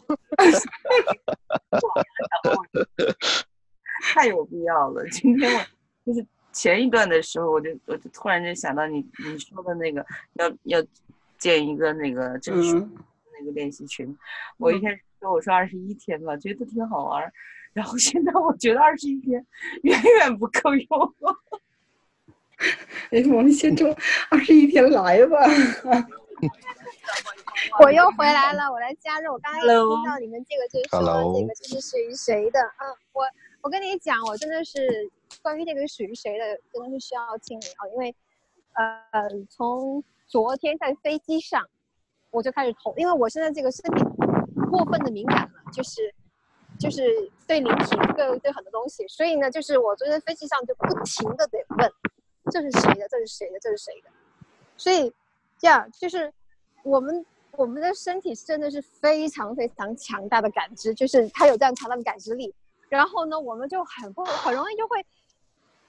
[4.14, 5.08] 太有必要了。
[5.10, 5.66] 今天我
[6.06, 10.86] 就是前一段的时候，我就我就突然间想到你你说的那个要要
[11.38, 12.92] 建一个那个就是嗯
[13.40, 14.18] 那个练习群。
[14.58, 17.32] 我一开始说我说二十一天吧，觉得挺好玩儿，
[17.74, 19.46] 然后现在我觉得二十一天
[19.84, 21.16] 远远不够用。
[23.12, 23.96] 哎，我们先从
[24.32, 25.38] 二十一天来吧。
[27.84, 29.34] 我又回来了，我来加入。
[29.34, 29.70] 我刚才听
[30.06, 33.24] 到你们这个就是这个就是属于谁的，嗯，我
[33.62, 35.10] 我跟你讲，我真的是
[35.42, 38.16] 关于这个属于谁的，真的是需要清理啊，因为
[38.74, 41.68] 呃，从昨天在飞机上
[42.38, 44.04] 我就开始头，因为我现在这个身体
[44.70, 46.14] 过分的敏感了，就是
[46.80, 47.02] 就是
[47.48, 51.92] 对灵体对对很多东西，所以呢，就是我昨天飞机上就不停的得问，
[52.52, 54.10] 这是谁的，这是谁的，这是谁的，
[54.78, 55.12] 所以
[55.58, 56.32] 这样就是
[56.84, 62.54] 我们我们的身体真的是非常非常强大的感知，就是它有这样强大的感知力。
[62.88, 65.04] 然后呢，我们就很不很容易就会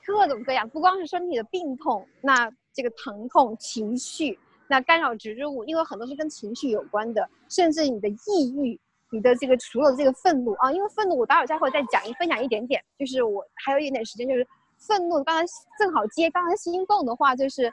[0.07, 4.39] 各种各样，不光是身体的病痛，那这个疼痛、情绪，
[4.69, 8.79] 那干扰植入物，因为很多是跟情绪有关的，甚至你的抑郁，
[9.11, 14.47] 你的这个除了这个愤怒啊，因为愤怒我待会儿再会再讲一分享一点点，就是我还有一点点时间，就是
[14.77, 17.73] 愤怒，刚才正好接刚才心动的话，就是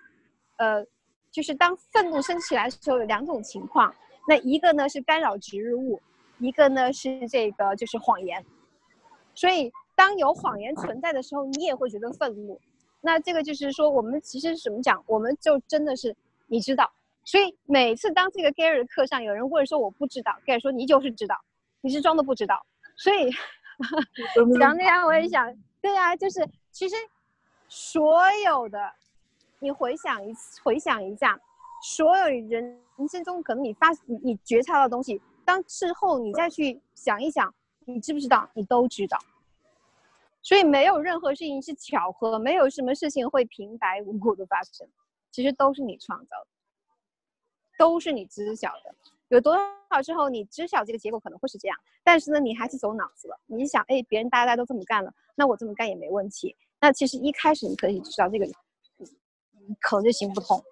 [0.57, 0.85] 呃，
[1.31, 3.93] 就是当愤怒升起来的时候有两种情况，
[4.27, 5.99] 那一个呢是干扰植入物，
[6.39, 8.43] 一个呢是这个就是谎言。
[9.33, 12.57] 所以当有谎言存在的时候，你也会觉得愤怒。
[13.01, 16.15] 那这个就是说，我们其实怎么讲，我们就真的是
[16.55, 16.89] 你知道。
[17.25, 21.35] 所以每次当这个 Gary 的课上有人问说我不知道，Gary 说你就是知道，
[21.81, 22.65] 你是装的不知道。
[22.95, 23.29] 所以
[24.57, 26.95] 讲那样我也想，对啊，就是其实
[27.67, 28.79] 所有的，
[29.59, 31.37] 你回想一次，回想一下，
[31.83, 37.53] 所有人人生中可能你发你你觉察到的东西，当事后你再去想一想，
[37.85, 38.49] 你知不知道？
[38.53, 39.17] 你都知道。
[40.41, 44.87] 所以没有任何事情是巧合，没有什么事情会平白无故的发生，
[45.35, 46.47] 其实都是你创造的，
[47.77, 48.95] 都是你知晓的。
[49.27, 49.53] 有多
[49.89, 53.37] 少之后你知晓这个结果可能会是这样，但是呢，你还是走脑子了。
[53.45, 56.55] 你想，哎，别人大家都这么干了，那我这么干也没问题。
[56.79, 58.45] 那其实一开始你可以知道这个，
[59.81, 60.63] 可能就行不通。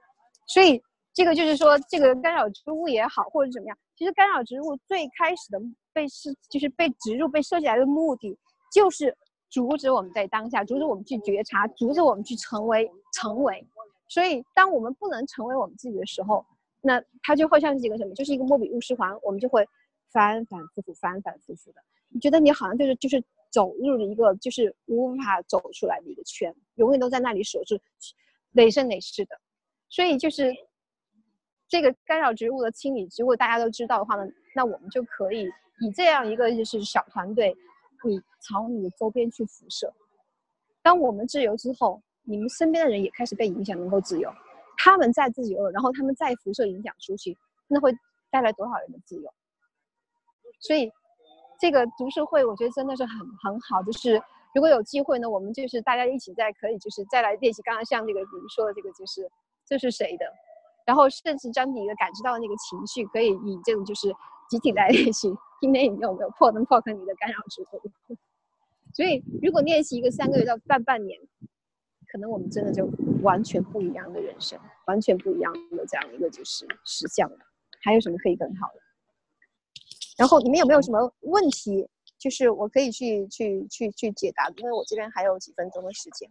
[0.48, 0.82] 所以
[1.14, 5.60] 这个就是说，这个干扰植物也好，或者怎么样，其实干扰植物最开始的
[5.92, 8.40] 被是就是被植入、被设计来的目的，
[8.72, 9.14] 就是
[9.50, 13.68] 阻止我们在当下，阻止我们去觉察，阻止我们去成为成为。
[14.14, 16.46] 所以，当我们不能成为我们自己的时候，
[16.82, 19.68] 那它就会像是一个什么，就是一个莫比乌斯环，我们就会
[20.12, 21.82] 反反复复、反反复复的。
[22.10, 27.76] 你觉得你好像就是就是走入了一个就是无法走出来的一个圈，永远都在那里守住，
[28.52, 29.36] 累生累世的。
[29.90, 30.54] 所以就是
[31.68, 35.48] 这个干扰植物的清理，如果大家都知道的话呢，那我们就可以
[35.82, 37.56] 以这样一个就是小团队，
[38.06, 39.92] 你朝你的周边去辐射。
[40.84, 44.32] 当我们自由之后，你们身边的人也开始被影响，能够自由。
[44.78, 47.96] 他们再自由了，然后他们再辐射影响出去，那会
[48.32, 49.32] 带来多少人的自由？
[50.60, 50.92] 所以，
[51.60, 53.84] 这个读书会我觉得真的是很很好。
[53.84, 54.22] 就是
[54.56, 57.62] 如果有机会呢，我们就是大家一起再可以就是再来练习。
[57.62, 59.30] 刚刚像这个你说的这个，就是
[59.66, 60.26] 这是谁的？
[60.86, 64.14] 然后甚至将你的感知到的那个情绪，可以以这种就是
[64.50, 68.18] 集体来练习，今天你有没有破能破开你的干扰之物？
[68.94, 71.20] 所以如果练习一个三个月到半半年，
[72.14, 72.88] 可能我们真的就
[73.24, 77.38] 完全不一样的人生，完全不一样的这样一个就是实相了。
[77.82, 78.80] 还有什么可以更好的？
[80.16, 81.90] 然后你们有没有什么问题？
[82.20, 86.30] 就是我可以去去去去解答，因为我这边还有几分钟的时间。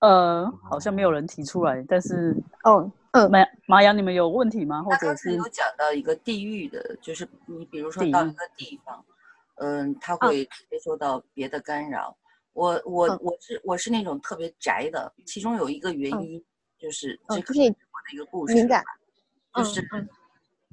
[0.00, 4.82] 呃，好像没有人提出来，但是哦，嗯，马马阳，你们有问题吗？
[4.82, 9.02] 或者是有讲到一个地域的，就是你比如说到一个地方，
[9.54, 12.14] 嗯，他会接受到别的干扰。
[12.54, 13.18] 我我嗯。
[13.20, 16.24] 我是我是那种特别宅的，其中有一个原嗯。
[16.24, 16.44] 因
[16.78, 18.82] 就是嗯这个就是我的一个故事敏感，
[19.54, 20.08] 就嗯是嗯。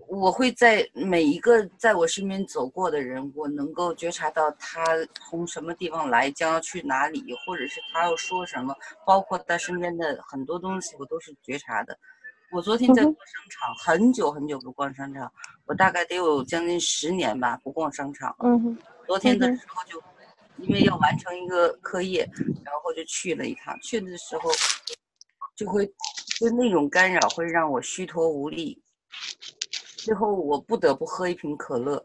[0.07, 8.75] 我会在每一个在我身边走过的人，我能够觉察到他从什么地方来，将要去哪里，或者是他要说什么，
[9.05, 11.97] 包括他身边的很多东西，我都是觉察的。
[12.51, 15.31] 我昨天在逛商场，很久很久不逛商场，
[15.65, 18.37] 我大概得有将近十年吧不逛商场了。
[18.39, 18.77] 嗯哼。
[19.05, 20.01] 昨天的时候就
[20.61, 22.29] 因为要完成一个课业，
[22.63, 23.77] 然后就去了一趟。
[23.81, 24.49] 去的时候
[25.55, 25.85] 就会
[26.39, 28.81] 就那种干扰会让我虚脱无力，
[29.97, 32.03] 最后我不得不喝一瓶可乐，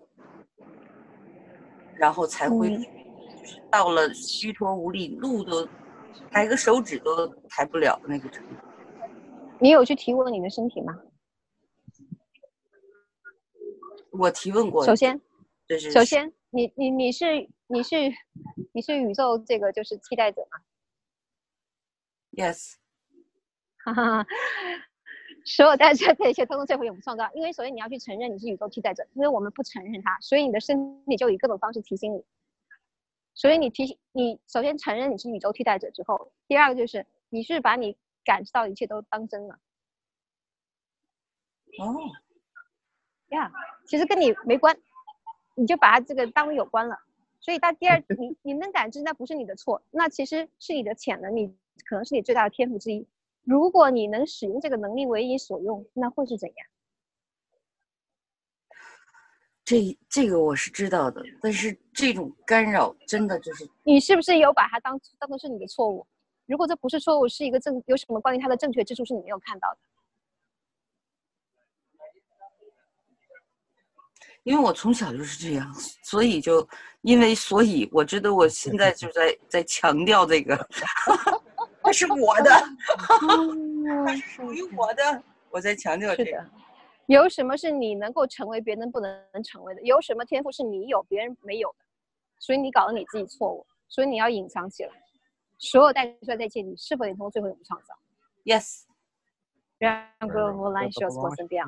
[1.95, 2.79] 然后才会
[3.71, 5.69] 到了虚脱无力，路都
[6.31, 8.55] 抬个手指都抬不了的那个程度。
[9.59, 10.99] 你有去提问你的身体吗？
[14.11, 15.21] 我提问过，首先，
[15.67, 17.97] 这是首先，你你你是你是
[18.73, 20.59] 你是宇宙这个就是替代者吗
[22.33, 22.77] ？yes，
[23.85, 24.27] 哈哈哈，
[25.45, 27.31] 所有带着这一切，通通摧毁我们创造。
[27.35, 32.25] 因为首先你要去承认你是宇宙替代者，因为我们不承认它，所以你的身体就以各种方式提醒你。
[33.35, 39.59] 所以你提醒你首先承认你是宇宙替代者之后，第二个就是你是把你感知到的一切都当真了
[41.79, 42.01] 哦，
[43.29, 43.53] 呀
[43.87, 44.75] 其实跟你没关，
[45.57, 46.97] 你就把它这个当有关了。
[47.41, 51.49] 所以到第二，你你能感知那不是你的错，那其实是你的潜能，你
[51.85, 53.07] 可能是你最大的天赋之一。
[53.43, 56.67] 如果你能使用这个能力为你所用，那会是怎样？
[59.65, 66.07] 这这个我是知道的，但是这种干扰真的就是你是不是有把它当当做是你的错误？
[66.47, 69.79] 如果这不是错误，是一个正有什么关于它的正确之处是你没有看到的？
[74.47, 75.75] 因为我从小就是这样，
[76.05, 76.67] 所以就
[77.03, 80.57] 因为所以，我觉得我现在就在在强调这个，
[81.83, 82.51] 它是我的，
[84.07, 86.45] 它是属于我的，我在强调这个。
[87.07, 89.83] 有什么是你能够成为别人不能成为的？
[89.83, 91.85] 有什么天赋是你有别人没有的？
[92.39, 94.91] 所以你搞得你自己错误，所以你要隐藏起来。
[95.59, 97.95] 所有带出来的一切，你是否也通过最后永不创造
[98.45, 98.83] ？Yes，
[99.79, 101.65] 让各无来修过身边。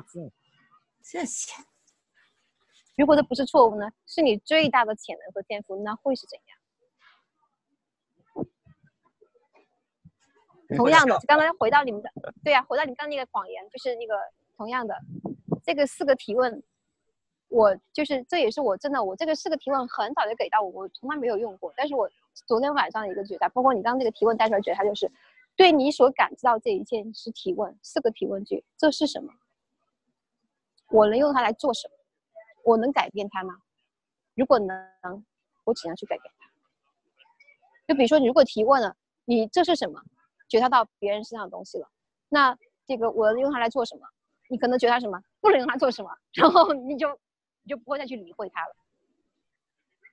[1.01, 1.51] 谢谢。
[2.99, 3.89] 如果这不是错误呢？
[4.05, 6.45] 是你最大的潜能和天赋，那会是怎样？
[10.75, 12.11] 同样的，刚才回到你们的，
[12.43, 14.19] 对呀、回到你们刚刚那个谎言，就是那个
[14.57, 14.93] 同样的，
[15.63, 16.61] 这个四个提问，
[17.47, 22.11] 我就是这也是我真的，我这个四个提问很早就给到我，我从来没有用过，但是我
[22.45, 25.09] 昨天晚上的一个觉察，包括你刚刚这个提问带出来觉察，就是
[25.55, 29.31] 对你所感知到这一切是提问，四个提问句，这是什么？
[30.89, 31.93] 我能用它来做什么？
[32.63, 33.57] 我能改变它吗？
[34.35, 35.25] 如果能，
[35.63, 36.47] 我怎样去改变它？
[37.87, 38.95] 就比如说，你如果提问了，
[39.25, 40.01] 你这是什么？
[40.47, 41.87] 觉察到别人身上的东西了，
[42.27, 44.07] 那这个我用它来做什么？
[44.47, 47.07] 你可能觉察什么，不能用它做什么，然后 你就
[47.63, 48.75] 你就不会再去理会它了，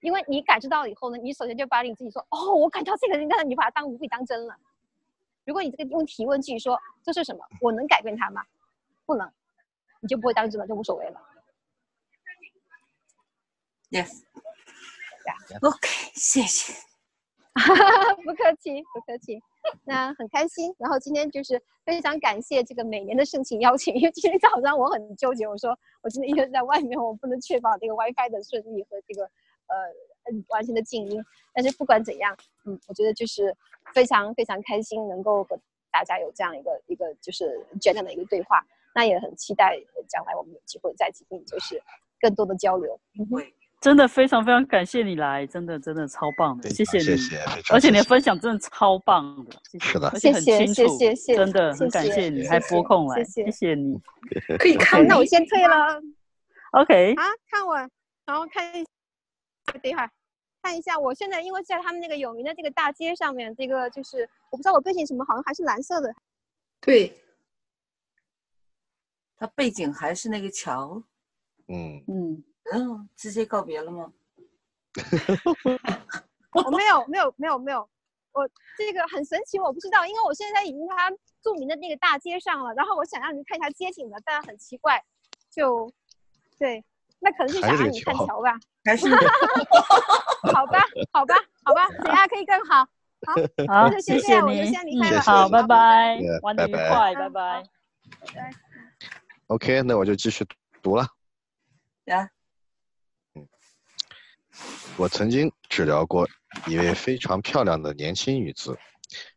[0.01, 4.55] 因为你感知到以后呢，你首先就把你自己说，哦，我感到这个，你看你把它当无比当真了。
[5.45, 8.45] 如果你这个用提问句说这是什么，我能改变它吗？
[9.07, 9.33] 不能，
[10.01, 11.21] 你就不会当真了，就无所谓了。
[13.91, 14.23] Yes。
[15.63, 16.73] OK，谢谢。
[18.25, 19.41] 不客气，不客气。
[19.85, 31.25] 那很开心，然后今天就是非常感谢这个每年的盛情邀请，因为今天早上我很纠结，我说我今天一个人在外面，我不能确保这个 WiFi 的顺利和这个呃嗯完全的静音。
[31.55, 33.57] 但是不管怎样，嗯，我觉得就是
[33.95, 35.59] 非常非常开心能够和
[35.91, 38.63] 大家有这样一个一个就是简短的一个对话，
[38.95, 39.77] 那也很期待
[40.09, 41.83] 将来我们有机会再进行就是
[42.21, 43.01] 更多的交流。
[43.19, 43.43] 嗯哼
[43.87, 47.39] 真的非常非常感谢你来，真的真的超棒的，谢谢你，谢谢，
[47.71, 53.97] 而且你的分享真的超棒的，谢谢是的而且很谢谢清楚，谢谢谢真的很感谢谢你还谢谢拨空来，谢谢谢谢你。
[54.59, 56.03] 可以看那我先退了。
[56.73, 57.77] OK，啊，看我，
[58.25, 58.85] 然后看一，
[59.81, 60.11] 等一会儿
[60.63, 66.13] 看一下，我现在因为在他们那个有名的这个大街上面，这个就是我不知道我背景什么，好像还是蓝色的，
[66.81, 67.17] 对，
[69.37, 71.01] 它背景还是那个桥，
[71.69, 74.13] 嗯，嗯，嗯，直接告别了吗？
[76.53, 77.89] 我没有没有没有没有，
[78.33, 81.11] 我这个很神奇，我不知道，因为我现在已经在它
[81.43, 85.03] 著名的那个大街上了，然后我想让你们看一下街景的，但很奇怪，
[85.51, 85.91] 就
[86.59, 86.83] 对，
[87.21, 89.09] 那可能是想让你看桥桥吧， 还是
[90.55, 92.89] 好吧好吧好吧，等下可以更好？
[93.27, 93.33] 好，
[93.69, 97.65] 好，那就先这谢谢你样我就先，离嗯开了好，拜拜玩的拜拜愉快，拜嗯拜。
[99.49, 100.45] OK，那我就继续
[100.83, 101.07] 读了。
[102.07, 102.29] 呀，
[104.99, 106.27] 我曾经治疗过
[106.67, 108.79] 一位非常漂亮的年轻女子，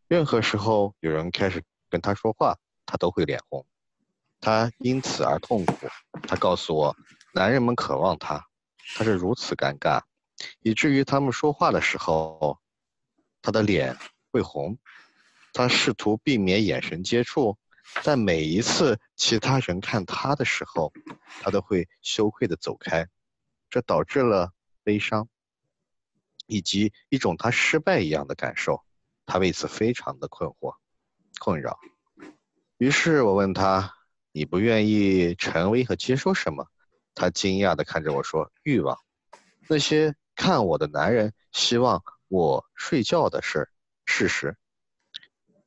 [0.08, 2.56] 任何时候有人开始跟她说话，
[2.86, 3.66] 她都会脸红，
[4.40, 5.74] 她因此而痛苦。
[6.26, 6.96] 她告诉我，
[7.34, 8.42] 男人们渴望她，
[8.96, 10.00] 她是如此尴尬，
[10.62, 12.58] 以至于他们说话的时候，
[13.42, 13.94] 她的脸
[14.32, 14.78] 会红。
[15.52, 17.58] 她试图避免眼神接触，
[18.02, 20.90] 但每一次其他人看她的时候，
[21.42, 23.06] 她都会羞愧地走开，
[23.68, 24.52] 这导致了
[24.82, 25.28] 悲伤。
[26.50, 28.82] 以及一种他失败一样的感受，
[29.24, 30.74] 他为此非常的困惑、
[31.38, 31.78] 困扰。
[32.76, 33.94] 于是我问他
[34.32, 36.66] ：“你不愿意成为和接收什么？”
[37.14, 38.98] 他惊讶地看着我说：“欲望。
[39.68, 43.70] 那些看我的男人希望我睡觉的事
[44.04, 44.56] 事实。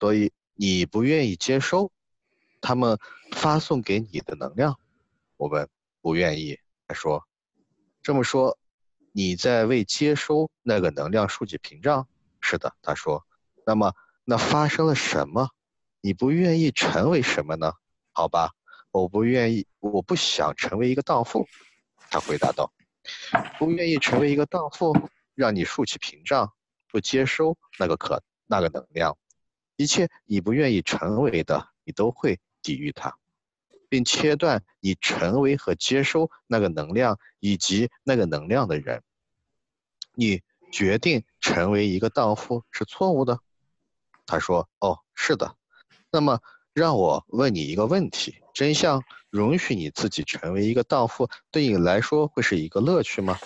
[0.02, 1.94] 所以你不愿意接收
[2.60, 3.00] 他们
[3.32, 4.78] 发送给你的能量。”
[5.38, 5.70] 我问
[6.02, 7.26] ：“不愿意。”他说
[8.04, 8.58] ：“这么说。”
[9.16, 12.08] 你在为接收那个能量竖起屏障？
[12.42, 13.24] 是的，他说。
[13.66, 13.94] 那么，
[14.26, 15.50] 那发生了什么？
[16.02, 17.72] 你不愿意成为什么呢？
[18.12, 18.50] 好吧，
[18.92, 21.48] 我不愿意，我不想成为一个荡妇。
[22.10, 22.74] 他回答道。
[23.60, 24.94] 不愿意成为一个荡妇，
[25.36, 26.52] 让你竖起屏障，
[26.90, 29.16] 不接收那个可那个能量。
[29.76, 33.16] 一切你不愿意成为的，你都会抵御它。
[33.94, 39.04] 并切断你成为和接收那个能量以及那个能量的人。
[40.16, 40.42] 你
[40.72, 43.40] 决定成为一个荡妇是错误的。
[44.26, 45.56] 他说：“哦，是的。
[46.10, 46.40] 那么
[46.74, 53.38] 让我问你一个问题：真相允许你自己成为一个荡妇，对你来说会是一个乐趣吗？”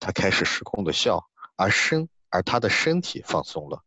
[0.00, 1.24] 他开始失控的笑，
[1.54, 3.84] 而身而他的身体放松了。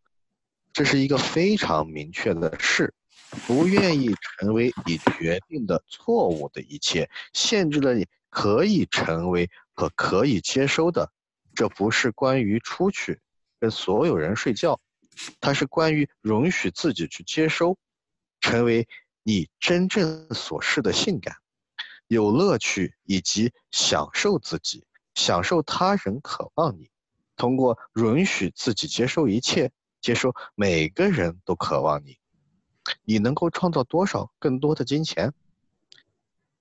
[0.71, 2.93] 这是一个非常明确的事。
[3.47, 11.11] 不愿意成为你决定的错误的一切，限制了你可以成为和可以接收的。
[11.55, 13.19] 这不是关于出去
[13.59, 14.79] 跟所有人睡觉，
[15.39, 17.77] 它是关于允许自己去接收，
[18.39, 18.87] 成为
[19.23, 21.35] 你真正所示的性感，
[22.07, 26.89] 有乐趣以及享受自己，享受他人渴望你。
[27.35, 29.71] 通过允许自己接受一切，
[30.01, 32.18] 接受每个人都渴望你。
[33.03, 35.33] 你能够创造多少更多的金钱？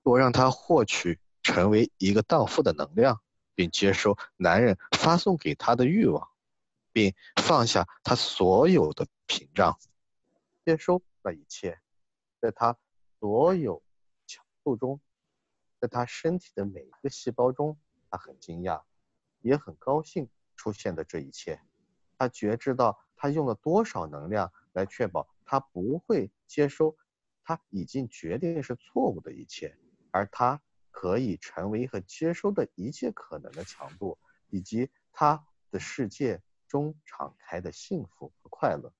[0.03, 3.21] 多让他获取成为一个荡妇的能量，
[3.53, 6.29] 并接收男人发送给他的欲望，
[6.91, 9.77] 并放下他所有的屏障，
[10.65, 11.79] 接收那一切，
[12.39, 12.77] 在他
[13.19, 13.83] 所有
[14.25, 14.99] 强度中，
[15.79, 17.77] 在他身体的每一个细胞中，
[18.09, 18.81] 他很惊讶，
[19.41, 21.61] 也很高兴出现的这一切。
[22.17, 25.27] 他觉知到他用了多少能量来确保。
[25.51, 26.95] 他不会接收
[27.43, 29.75] 他已经决定是错误的一切，
[30.11, 34.15] 而他可以成为和接收的一切可能的强度，
[34.49, 38.93] 以及他的世界中敞开的幸福和快乐，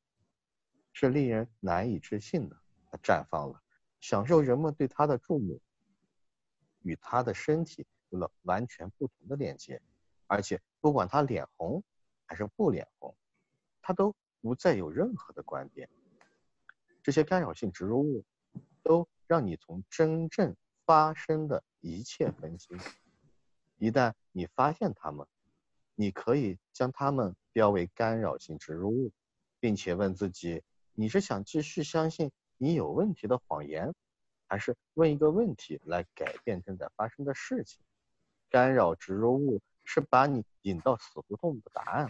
[0.91, 2.59] 是令人难以置信的。
[2.89, 3.61] 他绽放了，
[3.99, 5.61] 享受人们对他的注目，
[6.81, 9.79] 与他的身体有了完全不同的连接，
[10.25, 11.83] 而且不管他脸红
[12.25, 13.15] 还是不脸红，
[13.83, 15.87] 他都不再有任何的观点。
[17.01, 18.23] 这些干扰性植入物
[18.83, 22.69] 都让你从真正发生的一切分析。
[23.77, 25.25] 一旦你发现它们，
[25.95, 29.11] 你可以将它们标为干扰性植入物，
[29.59, 33.93] 并且问自己：你是想继续相信你有问题的谎言，
[34.47, 37.81] 还是问一个问题来改变正在发生的事情？
[38.49, 42.07] 干扰植入物是把你引到死胡同的答案，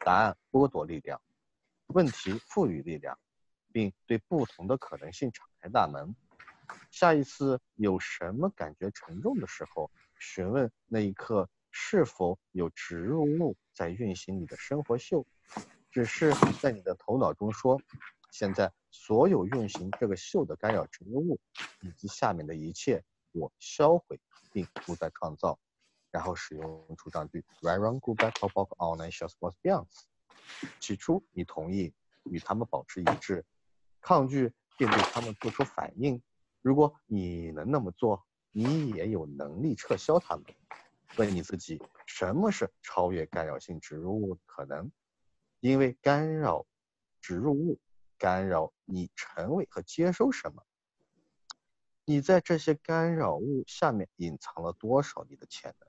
[0.00, 1.20] 答案剥夺力量，
[1.88, 3.16] 问题赋予力量。
[3.72, 6.14] 并对不同的可能性敞开大门。
[6.90, 15.26] 下一次有什么感觉沉重的时候，询问那一刻是否有植入物在运行你的生活秀，
[15.90, 17.80] 只是在你的头脑中说
[18.30, 21.40] ：“现在所有运行这个秀的干扰植入物
[21.80, 23.02] 以及下面的一切，
[23.32, 24.20] 我销毁
[24.52, 25.58] 并不再创造。”
[26.10, 29.86] 然后使用出场句：“Right on, go back, talk about all nine shots was beyond。”
[30.80, 31.92] 起初你同意
[32.24, 33.44] 与他们保持一致。
[34.00, 36.22] 抗拒并对他们做出反应，
[36.62, 40.44] 如果你能那么做，你也有能力撤销它们。
[41.16, 44.90] 问你自己，什么是超越干扰性植入物可能？
[45.60, 46.66] 因为干扰
[47.20, 47.80] 植入物
[48.16, 50.62] 干扰你成为和接收什么。
[52.04, 55.88] 你在这些干扰物下面隐藏了多少你的潜能？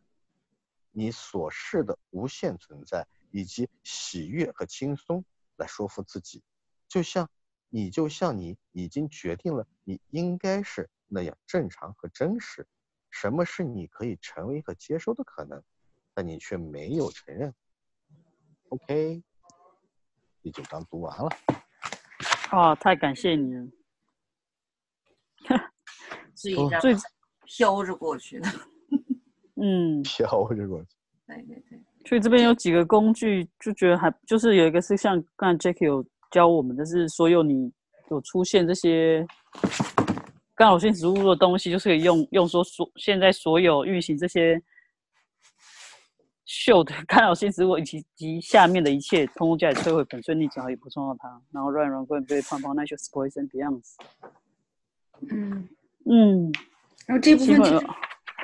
[0.91, 5.23] 你所示的无限存在，以及喜悦和轻松
[5.55, 6.41] 来说服自己，
[6.87, 7.29] 就像
[7.69, 12.67] 你就像你已经决定了你应该是那样正常和真实。
[13.11, 15.63] 什么是你可以成为和接收的可能？
[16.13, 17.53] 但你却没有承认。
[18.69, 19.23] OK，
[20.41, 21.29] 第九章读完了。
[22.49, 23.67] 啊，太感谢你了。
[26.35, 27.01] 是一哦最张
[27.45, 28.49] 飘着过去的。
[29.55, 30.89] 嗯，飘着过去。
[31.25, 37.71] 对对对，所以这边有几个工具，就觉得还就是有一个是像刚才 Jacky 有教我们的是，所有你
[38.09, 39.25] 有出现这些
[40.55, 44.61] 干扰性植物的东西，就是可以用用说所现在所有运行这些
[46.45, 53.81] 秀的干扰性植物以及及下面的一切，通通加以摧毁本顺逆脚也不重要它，然后乱软棍被胖胖那些 poison beyond。
[55.31, 55.67] 嗯，
[56.05, 56.51] 嗯，
[57.05, 57.87] 然后这部分其实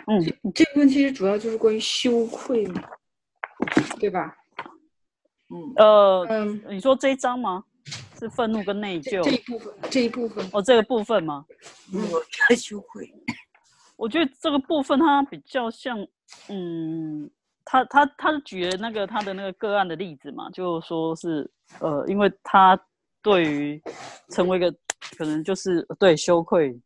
[0.08, 2.84] 嗯这部分其实主要就是关于羞愧嘛，
[4.00, 4.36] 对吧？
[5.50, 7.64] 嗯，呃，嗯，你说这一章吗？
[8.26, 11.46] 是愤怒跟内疚这这一部分这一部分，哦，这个部分吗？
[11.92, 12.02] 有
[12.48, 13.14] 点羞愧。
[13.96, 16.06] 我觉得这个部分它比较像，
[16.50, 17.30] 嗯，
[17.64, 21.50] 他他他是举了那个他的那个个案的例子嘛，就说是
[21.80, 22.78] 呃，因为他
[23.22, 23.82] 对于
[24.30, 24.70] 成为一个
[25.18, 26.78] 可能就是对羞愧，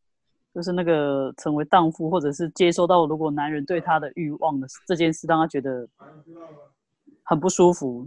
[0.53, 5.87] 就是那个成为荡妇或者是接收到如果男人对他的欲望的这件事，让他觉得
[7.23, 8.05] 很不舒服。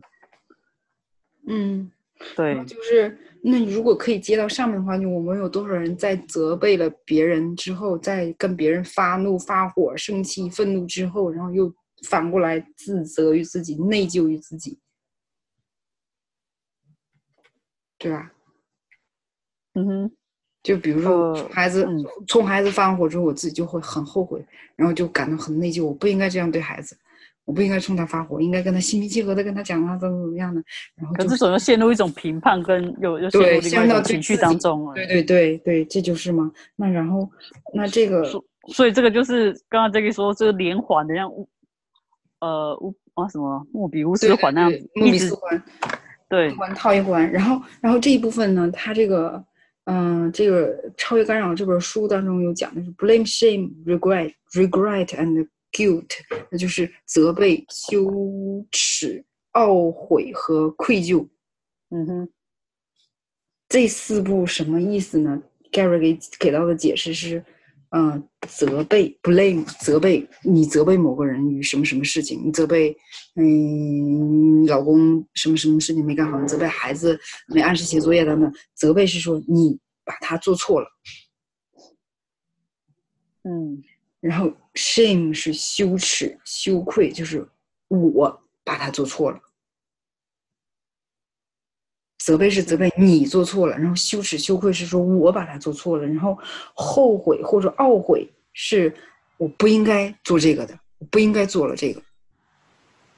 [1.48, 1.90] 嗯，
[2.36, 11.74] 对，就是那你如果可以接到上面的话，就我们有多少人在责备了别人之后，在跟别人发怒、发火、生气、愤怒之后，然后又
[12.08, 14.78] 反过来自责于自己、内疚于自己，
[17.98, 18.32] 对吧？
[19.74, 20.12] 嗯哼，
[20.62, 22.04] 就比如说呃孩子嗯。
[22.28, 24.44] 冲孩子发完火之后，我自己就会很后悔，
[24.76, 26.96] 然后就感到很内疚，我不应该这样对孩子，
[27.44, 30.62] 我不应该冲他发火，应该跟他心平气和的跟他讲啊，怎么怎么样的，
[30.96, 34.94] 然后可就是总又陷入一种评判跟又又陷入，到情绪当中了。
[34.94, 36.50] 对对对对，这就是嘛。
[36.76, 37.28] 那然后
[37.74, 41.48] 那这个所所以这个就是刚刚这个说，这个连环的像乌
[42.40, 45.62] 呃乌啊什么莫比乌斯环那样子，对莫一直比斯环
[46.28, 49.44] 对一环套一环，然后然后这一部分呢，它这个
[49.86, 56.10] 嗯、这个超越干扰这本书当中有讲的是 blame shame regret regret and guilt，
[56.50, 61.26] 那就是责备、羞耻、懊悔和愧疚。
[61.90, 62.28] 嗯哼
[63.68, 65.42] 这四步什么意思呢
[65.72, 67.42] ？Gary 给给到的解释是，
[67.90, 72.94] 嗯、责备 blame 责备你责备某个人与什么什么事情，你责备
[73.36, 77.18] 嗯老公什么什么事情没干好，你责备孩子
[77.48, 78.52] 没按时写作业等等。
[78.74, 80.88] 责备是说你把他做错了，
[83.44, 83.82] 嗯
[84.22, 87.46] 然后 shame 是羞耻羞愧，就是
[87.88, 89.40] 我把它做错了。
[92.18, 96.38] 责备是责备你做错了，然后羞耻羞愧是说我把它做错了，然后
[96.72, 98.94] 后悔或者懊悔是
[99.38, 102.00] 我不应该做这个的，我不应该做了这个，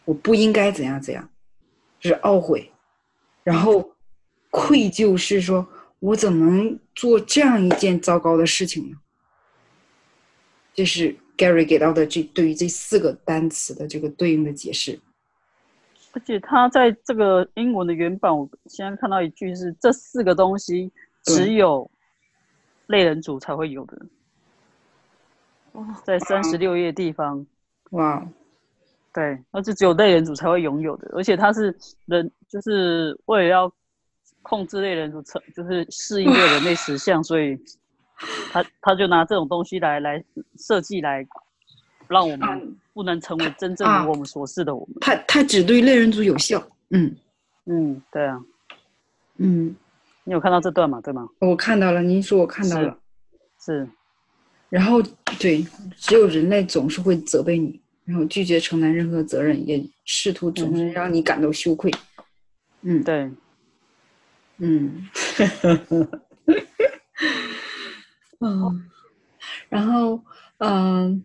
[0.07, 1.29] 我不应该怎样怎样，
[2.01, 2.73] 是懊悔，
[3.43, 3.95] 然后
[4.49, 5.69] 愧疚是说
[5.99, 8.97] 我怎么能做这样一件糟糕的事情呢？
[10.75, 14.99] 这是 Gary 给到的这对于这四个单词的这个对应的解释。
[16.13, 20.93] 而且他在这个英文的原版，我现在看到一句是这四个东西
[21.25, 21.91] 只有
[22.87, 23.99] 类人族才会有的，
[26.05, 27.45] 在三十六页地方，
[27.91, 28.25] 哇，
[29.13, 33.73] 对，那就只有类人族才会拥有的，而且它是人，就是为了要
[34.43, 37.59] 控制类人族成，就是适应这个人类实相，所以
[38.53, 40.25] 他他就拿这种东西来来
[40.57, 41.27] 设计来
[42.09, 44.97] 让我们不能成为真正我们所示的我们。
[45.01, 46.65] 他他只对类人族有效。
[46.91, 47.15] 嗯
[47.67, 48.39] 嗯，对啊，
[49.39, 49.75] 嗯，
[50.25, 51.01] 你有看到这段吗？
[51.03, 51.27] 对吗？
[51.41, 52.99] 我看到了，您说我看到了。
[53.59, 53.89] 是，
[54.69, 55.03] 然后
[55.41, 55.67] 对，
[55.97, 61.91] 只有人类总是会责备你，然后拒绝承担任何责任，也试图总是让你感到羞愧。
[62.83, 63.31] 嗯，对，
[64.59, 65.09] 嗯，
[68.45, 68.91] 嗯，
[69.71, 70.21] 然后
[70.59, 71.25] 嗯，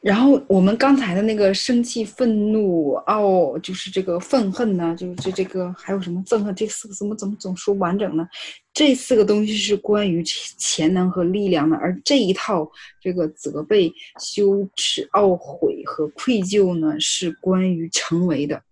[0.00, 8.26] 然后我们刚才的那个生气、愤怒、傲，就是这个愤恨呢，就是这这个还有什么憎恨，这四个怎么怎么总说完整呢？
[8.72, 12.70] 这四个东西是关于潜能和力量的，而这一套
[13.00, 18.62] 这个责备、羞耻、懊悔和愧疚呢，是关于成为的。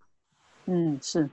[0.67, 1.31] 嗯，是。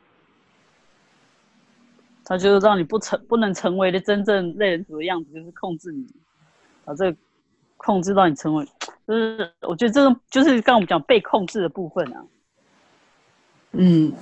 [2.29, 6.05] 他就是让你不成不能成为的真正类人族的样子，就是控制你，
[6.85, 7.17] 把这个
[7.75, 8.63] 控制到你成为，
[9.07, 12.23] 就是我觉得这个就是刚刚我们讲被控制的部分啊。
[13.71, 14.13] 嗯，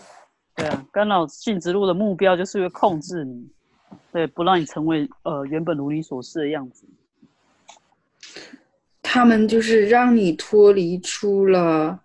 [0.55, 3.49] 对啊，干扰性植入的目标就是为控制你，
[4.13, 6.85] 对，不让你成为呃原本如你所示的样子。
[9.01, 11.99] 他们就是让你脱离出了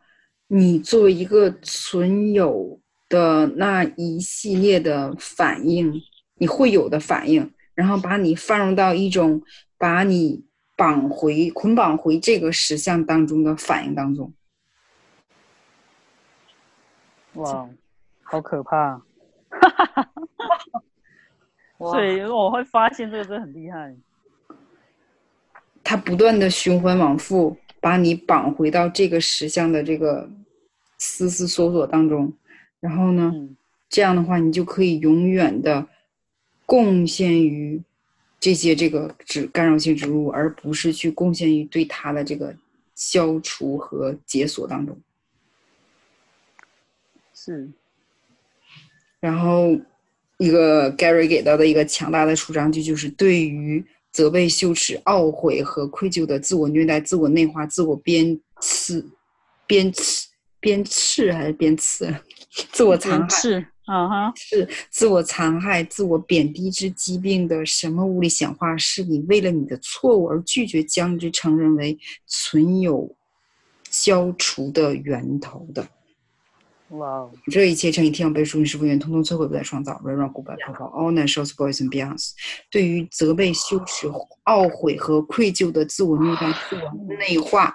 [0.48, 2.80] 你作为一个存有
[3.12, 5.92] 的那一系列的反应，
[6.36, 9.42] 你会有的反应，然后把你放入到一种
[9.76, 10.46] 把你
[10.78, 14.32] 绑回、捆绑回这个实相当中的反应当中。
[17.34, 17.68] 哇，
[18.22, 19.02] 好可怕！
[19.52, 20.82] 哈哈哈
[21.78, 23.94] 所以我会发现这个真的很厉害。
[25.84, 30.30] 它不断的循环往复，把你绑回到这个实相的这个
[30.98, 32.32] 丝丝索索当中，
[32.82, 33.56] 然后呢，嗯
[33.88, 35.86] 这样的话，你就可以永远的
[36.66, 37.80] 贡献于
[38.40, 42.52] 这些这个植干扰性植物，而不是去贡献于对它的这个
[42.96, 44.98] 消除和解锁当中。
[47.32, 47.70] 是，
[49.20, 49.78] 然后，
[50.38, 59.04] 一个 Gary 给到的一个强大的主张，句就是对于责备、羞耻、懊悔和愧疚的自我虐待、自我内化、自我鞭笞、
[59.66, 60.26] 鞭笞、
[60.60, 62.16] 鞭笞还是鞭笞？
[62.70, 73.16] 自我残害是，啊哈，是自我残害、自我贬低之疾病的什么物理显化，是你为了你的错误而拒绝将之承认为存有、
[73.90, 75.88] 消除的源头的。
[76.90, 79.98] 哇哦，这一切乘以天要被属于是复原，通通摧毁，不再创造。
[80.04, 82.32] 软软骨白泡泡，all natural boys and beyonds。
[82.70, 84.06] 对于责备、羞耻、
[84.44, 87.74] 懊悔和愧疚的自我虐待、自我内化，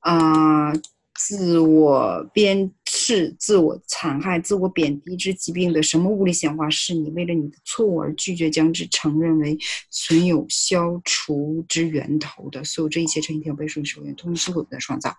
[0.00, 0.70] 啊、
[1.18, 9.58] 自我鞭笞、自我残害、自我贬低之疾病的什么物理显化，是你为了你的错误而拒绝将之承认为
[9.90, 12.62] 存有、消除之源头的。
[12.62, 15.12] 所有这一切乘以天要被属于是复原，通通摧毁，不再创造。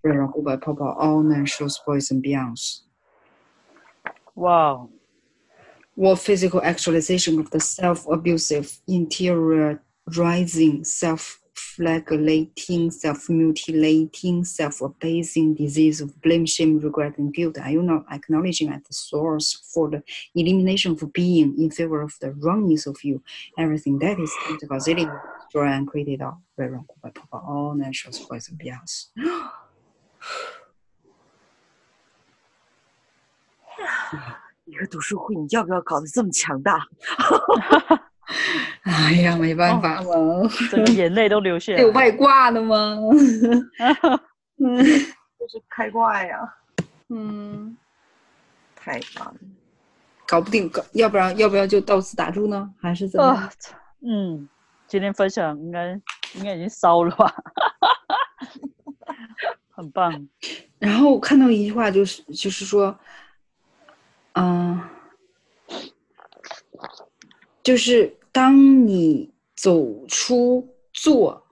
[0.00, 2.78] 软软骨白泡泡，all natural boys and beyonds。
[4.34, 4.88] 哇哦
[5.94, 10.82] ，what physical actualization of the self-abusive, interiorizing,
[11.71, 18.83] self-flagellating, self-mutilating, self-abasing disease of blame, shame, regret, and guilt are you not acknowledging at
[18.85, 20.03] the source for the
[20.35, 23.21] elimination of being in favor of the wrongness of you?
[23.57, 24.31] Everything that is
[24.67, 25.07] causality,
[25.41, 29.09] destroy and created all very wrong by Papa, all natural voice and beyonds.
[34.65, 36.87] 一个读书会，你要不要搞得这么强大？
[38.90, 40.10] 哎呀，没办法嘛，
[40.70, 41.90] 整个眼泪都流下来有。
[41.92, 42.98] 外挂的吗？
[44.58, 46.38] 嗯这是开挂呀，
[47.08, 47.76] 嗯。
[48.74, 49.34] 太棒了！
[50.26, 52.68] 搞不定，搞要不然要不要就到此打住呢？
[52.80, 53.48] 还是怎么
[54.04, 54.48] 嗯，
[54.88, 55.92] 今天分享应该
[56.34, 57.32] 应该已经烧了吧？
[59.70, 60.28] 很棒，
[60.80, 62.98] 然后我看到一句话，就是就是说，
[64.32, 64.80] 嗯、
[67.62, 71.44] 就是当你走出做，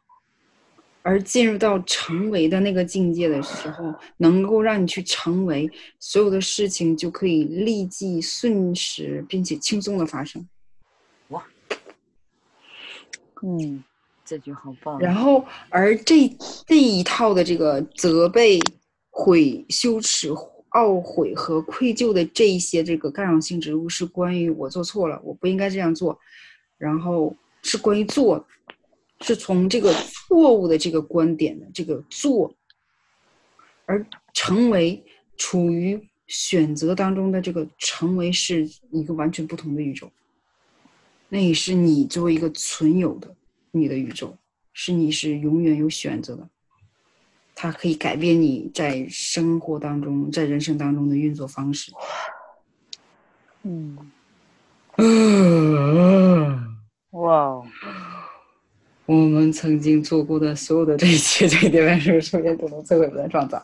[1.02, 10.48] 而进入到成为的那个境界的时候，能够让你去成为所有的事情，就可以立即瞬时并且轻松的发生。
[13.42, 13.82] 嗯，
[14.22, 14.98] 这句好棒。
[14.98, 16.28] 然后，而这
[16.66, 18.58] 这一套的这个责备、
[19.08, 20.30] 悔、羞耻、
[20.72, 26.18] 懊悔和愧疚的这一些这个干扰性植物，是关于我做错了，我不应该这样做，
[26.80, 28.42] 然后是关于做，
[29.20, 32.54] 是从这个错误的这个观点的这个做，
[33.84, 35.04] 而成为
[35.36, 40.10] 处于选择当中的这个成为是一个完全不同的宇宙。
[41.28, 43.36] 那也是你作为一个存有的
[43.72, 44.34] 你的宇宙，
[44.72, 46.48] 是你是永远有选择的，
[47.54, 51.92] 它可以改变你在生活当中、在人生当中的运作方式。
[53.64, 53.98] 嗯，
[54.96, 56.64] 嗯，
[57.10, 57.64] 哇哦，
[59.06, 63.60] 我们曾经做过的所有的这一切，这一点是首先都能摧毁不再创造。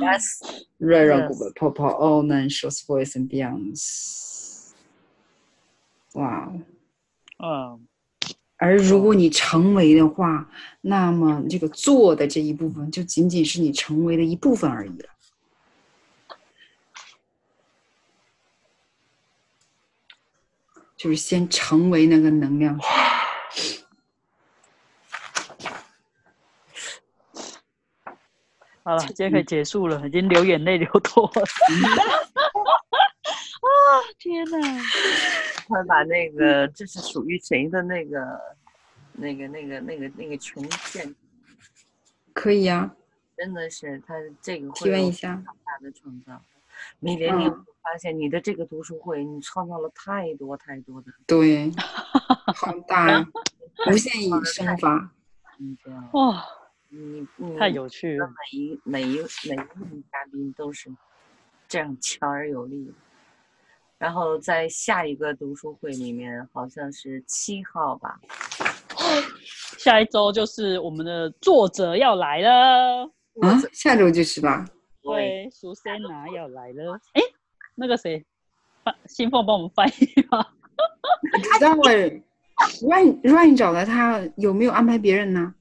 [0.00, 0.22] Yes，
[0.78, 4.70] 热热 Yes 古泡泡，all nine shows voice and beyonds。
[6.12, 6.52] 哇
[7.38, 7.80] 哦！
[7.80, 7.86] 嗯，
[8.56, 10.48] 而如果你成为的话，
[10.80, 15.08] 那么这个做的这一部分就仅仅是你成为的一部分而已了。
[21.04, 22.78] 就是先成为那个能量。
[28.82, 31.42] 好了，今天可以结束了，已经流眼泪流多了。
[33.60, 34.58] 啊，天哪！
[35.68, 38.40] 快把那个这是属于谁的那个、
[39.12, 41.14] 那个、那个、那个、那个权限，
[42.32, 42.96] 可以呀、
[43.36, 46.42] 真的是他这个提会有问一下很大的创造。
[46.98, 51.70] 米莲，你有嗯没有发现你的这个读书会，你创造了太多太多的，对，
[52.56, 53.26] 好大呀，
[53.92, 55.12] 无限引生法。
[55.58, 55.96] 你知道？
[56.18, 56.44] 哇，
[56.88, 58.26] 你你太有趣了。
[58.26, 59.06] 每一每一
[59.48, 60.90] 每一位嘉宾都是
[61.68, 62.92] 这样强而有力的。
[63.98, 68.18] 然后在下一个读书会里面，好像是七号吧，
[69.78, 73.04] 下一周就是我们的作者要来了，
[73.40, 74.66] 啊，下周就是吧？
[75.02, 76.98] 对，苏珊娜要来了。
[77.12, 77.22] 哎，
[77.74, 78.24] 那个谁，
[78.82, 80.54] 翻信凤帮我们翻译吧？
[81.32, 82.22] 不知道哎
[82.82, 85.54] ，Rain Rain 找的他有没有安排别人呢？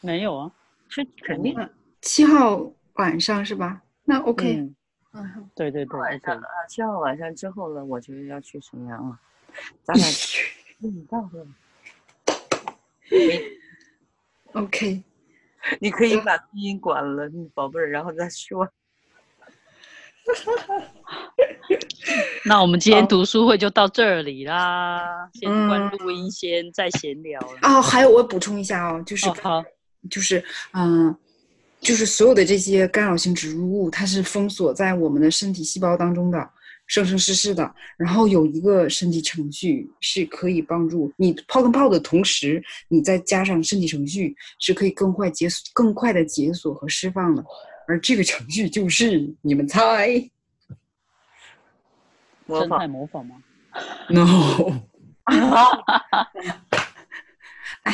[0.00, 0.50] 没有啊。
[0.88, 1.56] 是肯定
[2.02, 3.82] 七号晚上是吧？
[4.04, 4.74] 那 OK，嗯，
[5.12, 6.44] 嗯，对对对晚上，OK。
[6.44, 9.18] 啊，七号晚上之后呢，我就要去沈阳了，
[9.82, 10.04] 咱俩
[10.84, 11.46] 嗯，到了。
[14.52, 15.02] OK，
[15.80, 18.68] 你可以把拼音关了，你宝贝儿，然后再说。
[22.44, 27.58] 那我们今天读书会就到这里啦，先关嗯录音，先再闲聊了。
[27.62, 29.64] 哦，还有我补充一下哦，就是哦，好，
[30.10, 30.42] 就是
[30.72, 31.14] 嗯、
[31.80, 36.50] 就是所有的这些干扰性植入物，它是封锁在我们的身体细胞当中的，
[36.86, 37.74] 生生世世的。
[37.96, 47.44] 然后有一个身体程序是可以帮助你泡跟泡的同时，你再加上身体程序，是可以更快解锁、更快的解锁和释放的。
[47.86, 50.30] 而这个程序就是你们猜
[52.46, 53.42] 模仿模仿吗
[54.10, 54.80] ？？No，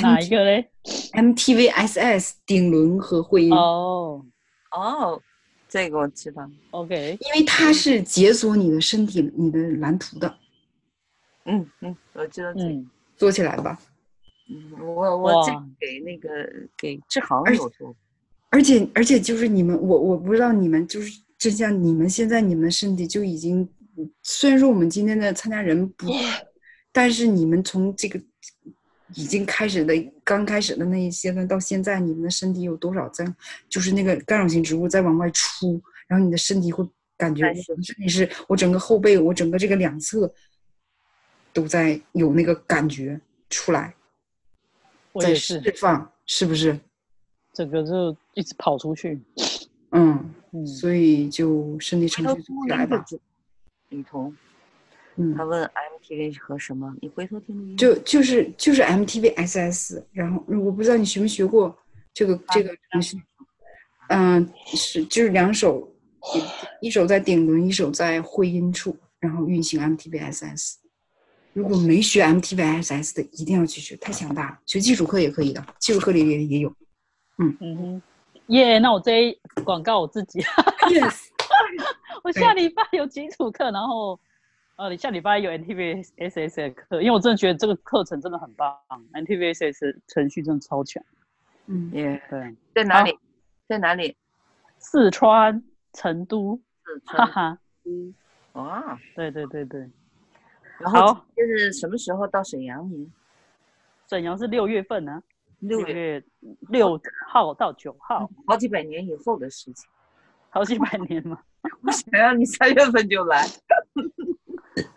[0.02, 0.70] 哪一个嘞
[1.12, 3.52] ？MTVSS 顶轮和会阴。
[3.52, 4.24] 哦
[4.70, 5.20] 哦，
[5.68, 6.48] 这个我知道。
[6.70, 10.38] ，OK，因为它是解锁你的身体、你的蓝图的，
[11.44, 12.68] 嗯嗯，我知道这个。
[12.68, 13.78] 嗯，做起来吧。
[14.50, 16.28] 嗯，我我这哇给那个
[16.76, 17.94] 给志航而有做。
[18.50, 23.68] 而且而且就是你们，我我不知道你们就是，就像你们现在你们的身体就已经，
[24.22, 26.06] 虽然说我们今天的参加人不，
[26.90, 28.18] 但是你们从这个
[29.14, 29.94] 已经开始的
[30.24, 33.24] 刚开始的那一阶段到现在，你们的身体有多少在，
[33.68, 37.42] 就是那个干扰性植物在往外出，然后你的身体会感觉，
[37.98, 40.32] 但是我整个后背，我整个这个两侧
[41.52, 43.20] 都在有那个感觉
[43.50, 43.94] 出来，
[45.20, 46.78] 在释放，是不是？
[47.64, 49.20] 整个就一直跑出去。
[49.90, 50.34] 嗯。
[50.50, 53.04] 嗯，所以就身体程序组起来吧。
[53.90, 54.34] 雨桐，
[55.16, 55.62] 嗯他，问
[56.00, 56.90] MTV 是和什么？
[57.02, 57.76] 你回头听录音。
[57.76, 61.76] 就就是就是 MTV SS，然后我不知道你学没学过
[62.14, 63.20] 这个这个程序。
[64.08, 65.86] 嗯，是就是两手，
[66.80, 70.76] 一一手在顶轮，一手在会阴处，然后运行 MTV SS。
[71.52, 74.58] 如果没学 MTV SS 的，一定要去学，太强大了。
[74.64, 76.74] 学基础课也可以的，基础课里也也有。
[77.38, 78.02] 嗯嗯哼，
[78.48, 81.28] 耶、那我这一广告我自己，Yes，
[82.22, 84.18] 我下礼拜有基础课，然后
[84.76, 88.76] 呃，下礼拜有 NTVSS 的课，因为我真的觉得这个课程真的很棒
[89.12, 91.02] ，NTVSS 程序真的超强。
[91.66, 93.18] 嗯，也对，在哪里？
[93.68, 94.16] 在哪里？
[94.78, 95.62] 四川
[95.92, 97.26] 成都，四川。
[97.26, 97.58] 哈哈，
[98.54, 99.88] 哇，对对对对，
[100.78, 102.88] 然后好这是什么时候到沈阳？
[102.90, 103.06] 呢
[104.08, 105.22] 沈阳是六月份呢、
[105.60, 106.24] 六月，月
[106.68, 109.88] 六号到九号，好几百年以后的事情。
[110.50, 111.42] 好几百年嘛。
[111.82, 113.44] 我想让你三月份就来。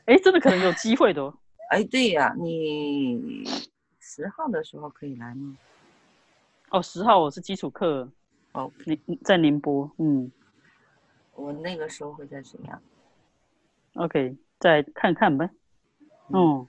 [0.05, 1.33] 哎，真的可能有机会的哦。
[1.69, 3.43] 哎，对呀，你
[3.99, 5.57] 十号的时候可以来吗？
[6.69, 8.09] 哦，十号我是基础课，
[8.53, 10.31] 哦，宁在宁波，嗯
[11.33, 12.81] 我那个时候会在沈阳。
[13.95, 15.49] ，OK，再看看呗。
[16.29, 16.67] 嗯，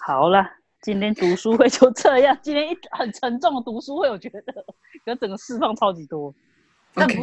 [0.00, 0.50] 好了，
[0.82, 2.36] 今天读书会就这样。
[2.42, 4.42] 今天一很沉重的读书会，我觉得
[5.04, 6.34] 跟整个释放超级多，
[6.92, 7.22] 但不，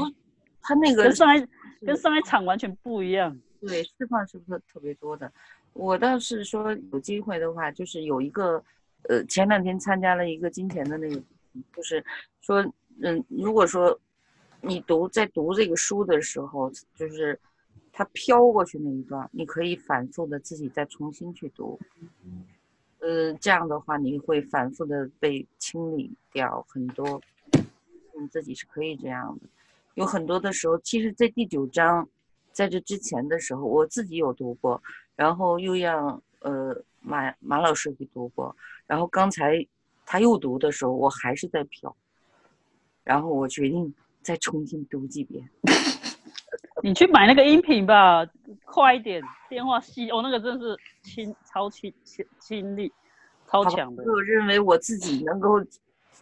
[0.61, 1.45] 他那个跟上一
[1.85, 3.37] 跟上一场完全不一样。
[3.59, 5.29] 对释放是不是特别多的？
[5.73, 8.63] 我倒是说有机会的话，就是有一个，
[9.09, 11.21] 呃，前两天参加了一个金钱的那个，
[11.75, 12.03] 就是
[12.39, 12.65] 说，
[13.01, 13.99] 嗯，如果说
[14.61, 17.37] 你读在读这个书的时候，就是
[17.91, 21.77] 它飘过去那一段，你可以反复的自己再重新去读。
[22.99, 27.21] 呃，这样的话你会反复的被清理掉很多，
[28.19, 29.47] 你自己是可以这样的。
[29.95, 32.07] 有很多的时候，其实，在第九章，
[32.51, 34.81] 在这之前的时候，我自己有读过，
[35.15, 38.55] 然后又让呃马马老师给读过，
[38.85, 39.65] 然后刚才
[40.05, 41.95] 他又读的时候，我还是在飘，
[43.03, 45.49] 然后我决定再重新读几遍。
[46.81, 48.25] 你去买那个音频吧，
[48.65, 52.91] 快一点，电话细哦，那个真的是亲超亲亲亲力，
[53.47, 54.03] 超强的。
[54.03, 55.63] 我认为我自己能够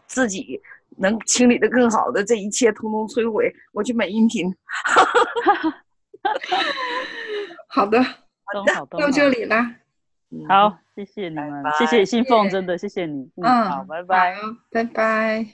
[0.05, 0.61] 自己
[0.97, 3.53] 能清理的更好的，这一切通通摧毁。
[3.71, 4.53] 我去买音频。
[7.67, 7.99] 好的，
[8.53, 9.75] 都好的到这里啦。
[10.29, 13.31] 嗯好，谢谢你们，谢谢信凤，真的谢谢你。
[13.37, 14.35] 嗯，好，拜拜。
[14.35, 15.45] 好，拜拜。